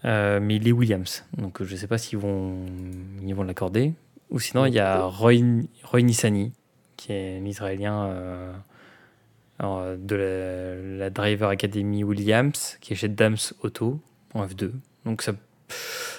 [0.06, 2.66] Euh, mais il est Williams, donc je ne sais pas s'ils vont,
[3.22, 3.94] ils vont l'accorder.
[4.34, 5.34] Ou sinon, il y a Roy,
[5.84, 6.52] Roy Nissani,
[6.96, 8.10] qui est un Israélien
[9.62, 14.00] euh, de la, Driver Academy Williams, qui est chez Dams Auto
[14.34, 14.72] en F2.
[15.04, 15.34] Donc ça,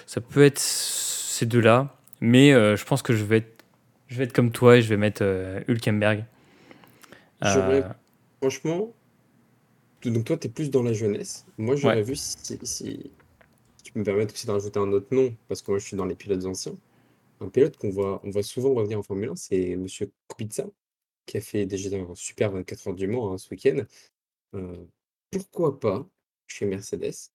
[0.06, 3.66] ça peut être ces deux-là, mais euh, je pense que je vais, être,
[4.08, 5.22] je vais être comme toi et je vais mettre
[5.68, 6.24] Hülkenberg.
[8.42, 8.94] Franchement,
[10.06, 11.46] donc toi, tu es plus dans la jeunesse.
[11.58, 13.12] Moi, j'aurais vu si
[13.94, 16.16] me permettre aussi de rajouter un autre nom, parce que moi je suis dans les
[16.16, 16.76] pilotes anciens.
[17.42, 20.66] Un pilote qu'on voit, on voit souvent revenir en Formule 1, c'est Monsieur Kubica,
[21.26, 23.84] qui a fait déjà un super 24 heures du Mans hein, ce week-end.
[24.54, 24.86] Euh,
[25.32, 26.08] pourquoi pas
[26.48, 27.32] chez Mercedes,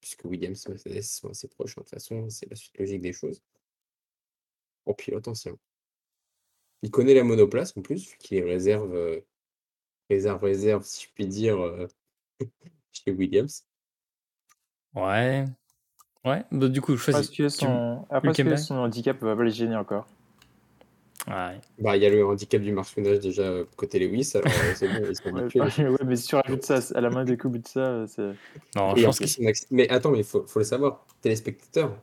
[0.00, 3.00] puisque Williams et Mercedes sont assez proches, hein, de toute façon, c'est la suite logique
[3.00, 3.42] des choses.
[4.86, 5.56] En pilote ancien.
[6.82, 9.20] Il connaît la monoplace en plus, vu qu'il est réserve, euh,
[10.10, 11.86] réserve, réserve, si je puis dire, euh,
[12.92, 13.66] chez Williams.
[14.94, 15.44] Ouais,
[16.24, 17.28] Ouais, bah, du coup, choisis.
[17.28, 20.06] Parce que son, après, que son handicap va pas les gêner encore.
[21.26, 21.58] Ouais.
[21.78, 24.88] Bah, il y a le handicap du marchonnage déjà euh, côté Lewis, alors euh, c'est
[24.88, 25.32] bon, ils sont
[25.84, 28.06] ouais, ouais, mais si tu rajoutes ça à la main des coups de ça, euh,
[28.06, 28.32] c'est.
[28.76, 29.64] Non, je pense que...
[29.70, 31.96] Mais attends, mais il faut, faut, le savoir, téléspectateurs,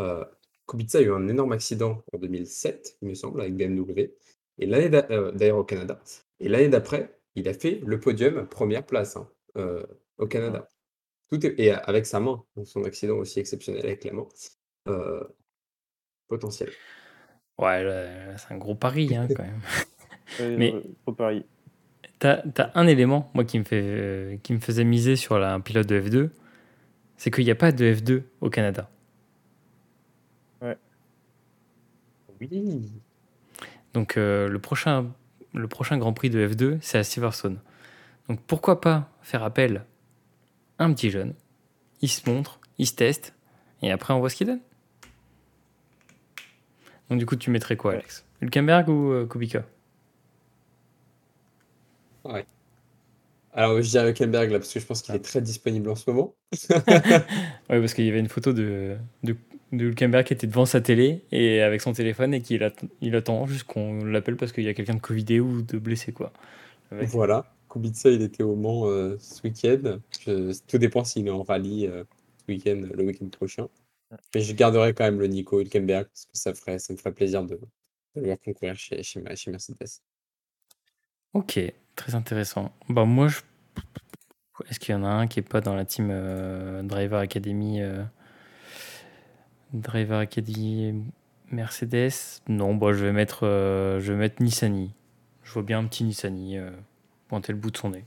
[0.00, 0.24] euh,
[0.66, 4.10] Kubica a eu un énorme accident en 2007, il me semble, avec BMW,
[4.58, 6.00] et l'année d'ailleurs au Canada.
[6.40, 9.28] Et l'année d'après, il a fait le podium première place hein,
[10.18, 10.66] au Canada.
[11.30, 14.26] Tout et avec sa main, son accident aussi exceptionnel avec la main,
[14.88, 15.22] euh,
[16.28, 16.70] potentiel.
[17.58, 17.84] Ouais,
[18.36, 19.60] c'est un gros pari hein, quand même.
[20.58, 20.74] Mais
[21.04, 21.44] gros pari.
[22.18, 25.60] Tu as, un élément, moi, qui me, fait, euh, qui me faisait miser sur un
[25.60, 26.30] pilote de F2,
[27.16, 28.90] c'est qu'il n'y a pas de F2 au Canada.
[30.60, 30.76] Ouais.
[32.40, 32.90] Oui.
[33.94, 35.12] Donc euh, le, prochain,
[35.54, 37.58] le prochain Grand Prix de F2, c'est à Silverstone.
[38.28, 39.84] Donc pourquoi pas faire appel
[40.80, 41.34] un petit jeune,
[42.00, 43.34] il se montre, il se teste,
[43.82, 44.60] et après on voit ce qu'il donne.
[47.08, 49.64] Donc du coup, tu mettrais quoi, Alex Hülkenberg ou euh, Kubica?
[52.24, 52.46] Ouais.
[53.52, 56.10] Alors je dirais Hülkenberg là, parce que je pense qu'il est très disponible en ce
[56.10, 56.34] moment.
[56.70, 57.20] ouais,
[57.68, 59.36] parce qu'il y avait une photo de, de,
[59.72, 63.64] Hülkenberg qui était devant sa télé et avec son téléphone et qu'il il attend juste
[63.64, 66.32] qu'on l'appelle parce qu'il y a quelqu'un de Covidé ou de blessé quoi.
[66.90, 67.52] Voilà.
[67.70, 70.00] Kubica, il était au Mans euh, ce week-end.
[70.66, 72.04] tout dépend s'il est en rallye euh,
[72.38, 73.68] ce week-end, le week-end prochain.
[74.34, 77.12] Mais je garderai quand même le Nico Hülkenberg parce que ça, ferait, ça me ferait
[77.12, 77.60] plaisir de,
[78.16, 80.02] le voir concourir chez, chez, Mercedes.
[81.32, 81.60] Ok,
[81.94, 82.72] très intéressant.
[82.88, 83.28] Bah, moi,
[84.68, 87.80] est-ce qu'il y en a un qui n'est pas dans la team euh, Driver Academy
[89.72, 91.04] Driver Academy
[91.52, 92.42] Mercedes?
[92.48, 94.92] Non, bah, je vais mettre, je vais mettre Nissani.
[95.44, 96.58] Je vois bien un petit Nissani
[97.30, 98.04] pointer le bout de son nez.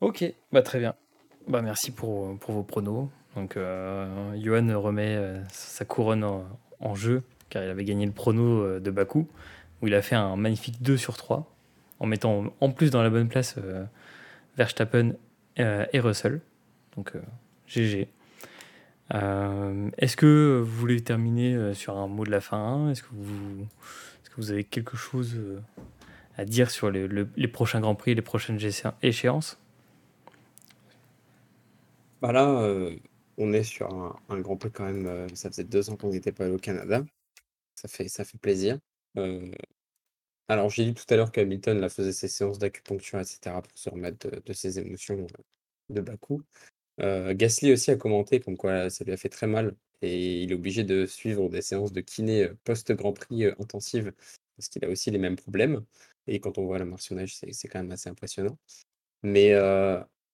[0.00, 0.94] Ok, bah très bien.
[1.48, 3.08] Bah merci pour, pour vos pronos.
[3.34, 6.22] Donc euh, Johan remet euh, sa couronne
[6.78, 9.26] en, jeu car il avait gagné le prono euh, de Baku
[9.80, 11.52] où il a fait un magnifique 2 sur 3
[11.98, 13.56] en mettant en plus dans la bonne place
[14.56, 15.14] Verstappen
[15.56, 16.40] et Russell.
[16.96, 17.14] Donc
[17.66, 18.08] GG.
[19.14, 22.90] Euh, est-ce que vous voulez terminer euh, sur un mot de la fin?
[22.90, 25.60] Est-ce que vous, avez quelque chose euh,
[26.36, 28.58] à dire sur les, prochains Grands Prix, les prochaines
[29.02, 29.58] échéances?
[32.22, 32.68] Bah Là,
[33.36, 33.92] on est sur
[34.28, 35.28] un, Grand Prix quand même.
[35.34, 37.04] Ça faisait deux ans qu'on n'était pas allé au Canada.
[37.74, 38.78] Ça fait, ça fait plaisir.
[40.48, 44.28] Alors, j'ai dit tout à l'heure qu'Hamilton faisait ses séances d'acupuncture, etc., pour se remettre
[44.30, 45.26] de, ses émotions
[45.90, 46.42] de Bakou.
[46.98, 50.54] Gasly aussi a commenté comme quoi ça lui a fait très mal et il est
[50.54, 54.12] obligé de suivre des séances de kiné post-Grand Prix intensives
[54.56, 55.84] parce qu'il a aussi les mêmes problèmes.
[56.26, 58.58] Et quand on voit la martionnage, c'est quand même assez impressionnant.
[59.22, 59.54] Mais,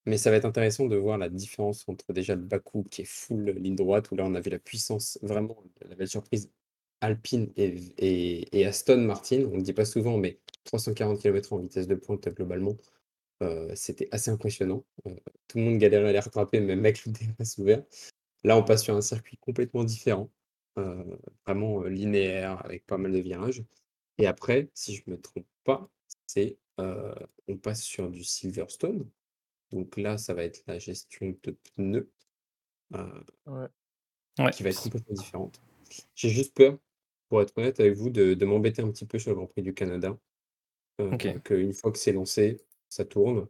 [0.07, 3.05] mais ça va être intéressant de voir la différence entre déjà le Bakou qui est
[3.05, 6.51] full ligne droite, où là on avait la puissance vraiment, la belle surprise
[7.01, 9.45] Alpine et, et, Aston Martin.
[9.47, 12.77] On ne le dit pas souvent, mais 340 km en vitesse de pointe globalement,
[13.75, 14.85] c'était assez impressionnant.
[15.49, 17.83] tout le monde galérait à les rattraper, même avec le DRS ouvert.
[18.45, 20.31] Là, on passe sur un circuit complètement différent,
[21.47, 23.65] vraiment linéaire, avec pas mal de virages.
[24.19, 25.89] Et après, si je ne me trompe pas,
[26.27, 29.09] c'est on passe sur du Silverstone.
[29.73, 32.11] Donc là, ça va être la gestion de pneus
[34.53, 35.61] qui va être complètement différente.
[36.15, 36.79] J'ai juste peur,
[37.29, 39.75] pour être honnête avec vous, de, m'embêter un petit peu sur le Grand Prix du
[39.75, 40.17] Canada.
[41.45, 43.47] Qu'une fois que c'est lancé, ça tourne.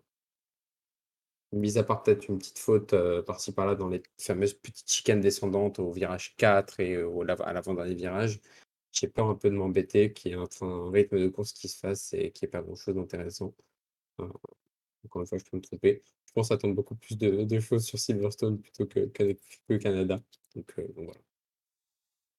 [1.53, 2.95] Mis à part peut-être une petite faute
[3.25, 8.41] par-ci par-là dans les fameuses petites chicanes descendantes au virage 4 et à l'avant-dernier virage,
[8.93, 11.79] j'ai peur un peu de m'embêter, qu'il y ait un, rythme de course qui se
[11.79, 13.55] fasse et qu'il n'y ait pas grand-chose d'intéressant.
[14.19, 16.03] encore une fois, je peux me tromper.
[16.27, 19.11] Je pense attendre beaucoup plus de, choses sur Silverstone plutôt que,
[19.69, 20.21] le Canada.
[20.55, 21.21] Donc, voilà.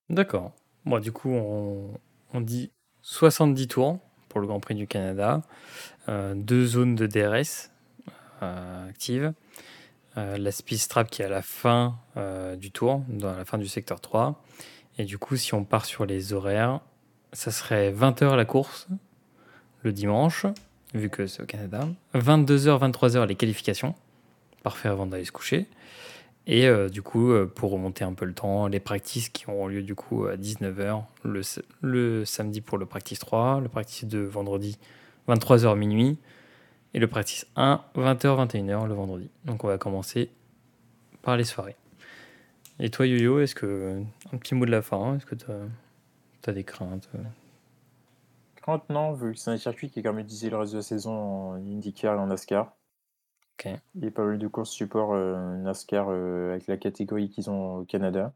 [0.09, 0.53] D'accord.
[0.85, 1.99] Bon, du coup, on,
[2.33, 2.71] on dit
[3.01, 3.99] 70 tours
[4.29, 5.41] pour le Grand Prix du Canada,
[6.07, 7.69] euh, deux zones de DRS
[8.41, 9.33] euh, actives,
[10.17, 11.97] euh, la speed strap qui est à la fin
[12.57, 14.41] du tour, dans la fin du secteur 3.
[14.97, 16.81] Et du coup, si on part sur les horaires,
[17.33, 18.87] ça serait 20h la course
[19.83, 20.45] le dimanche,
[20.93, 23.95] vu que c'est au Canada, 22h, 23h les qualifications,
[24.61, 25.67] parfait avant d'aller se coucher.
[26.51, 29.67] Et euh, du coup, euh, pour remonter un peu le temps, les practices qui auront
[29.67, 34.79] lieu du coup à 19h le, samedi pour le practice 3, le practice 2 vendredi
[35.27, 36.17] 23h minuit
[36.95, 39.29] et le practice 1 20h 21h le vendredi.
[39.45, 40.31] Donc on va commencer
[41.21, 41.75] par les soirées.
[42.79, 44.01] Et toi Yo-Yo, est-ce que
[44.33, 45.45] un petit mot de la fin, est-ce que tu
[46.47, 47.19] as, des craintes euh?
[48.55, 51.11] Craintes non, vu que c'est un circuit qui est comme le reste de la saison
[51.11, 52.73] en IndyCar et en NASCAR.
[53.65, 57.49] Il y a pas mal de courses support euh, NASCAR euh, avec la catégorie qu'ils
[57.49, 58.33] ont au Canada.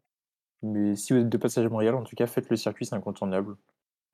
[0.62, 2.96] Mais si vous êtes de passage à Montréal, en tout cas, faites le circuit, c'est
[2.96, 3.56] incontournable.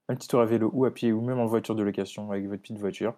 [0.08, 2.48] Un petit tour à vélo ou à pied ou même en voiture de location avec
[2.48, 3.14] votre petite voiture.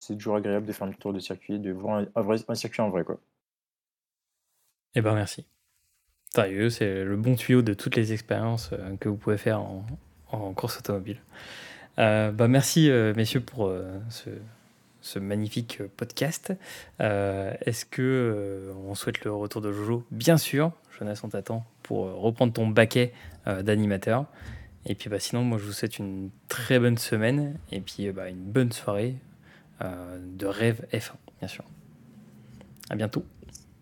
[0.00, 2.54] C'est toujours agréable de faire un petit tour de circuit, de voir un, vrai, un
[2.54, 3.04] circuit en vrai.
[3.04, 3.18] Quoi.
[4.94, 5.46] Eh ben merci.
[6.34, 9.84] c'est le bon tuyau de toutes les expériences euh, que vous pouvez faire en,
[10.54, 11.22] course automobile.
[11.96, 13.72] bah merci messieurs pour
[14.10, 14.28] ce,
[15.06, 16.52] ce magnifique podcast.
[17.00, 20.04] Euh, est-ce que euh, on souhaite le retour de Jojo?
[20.10, 23.12] Bien sûr, Jonas, on t'attend pour euh, reprendre ton baquet
[23.62, 24.26] d'animateur.
[24.86, 28.28] Et puis bah, sinon, moi je vous souhaite une très bonne semaine et puis bah,
[28.28, 29.14] une bonne soirée
[29.80, 31.64] de rêve F1, bien sûr.
[32.90, 33.24] À bientôt.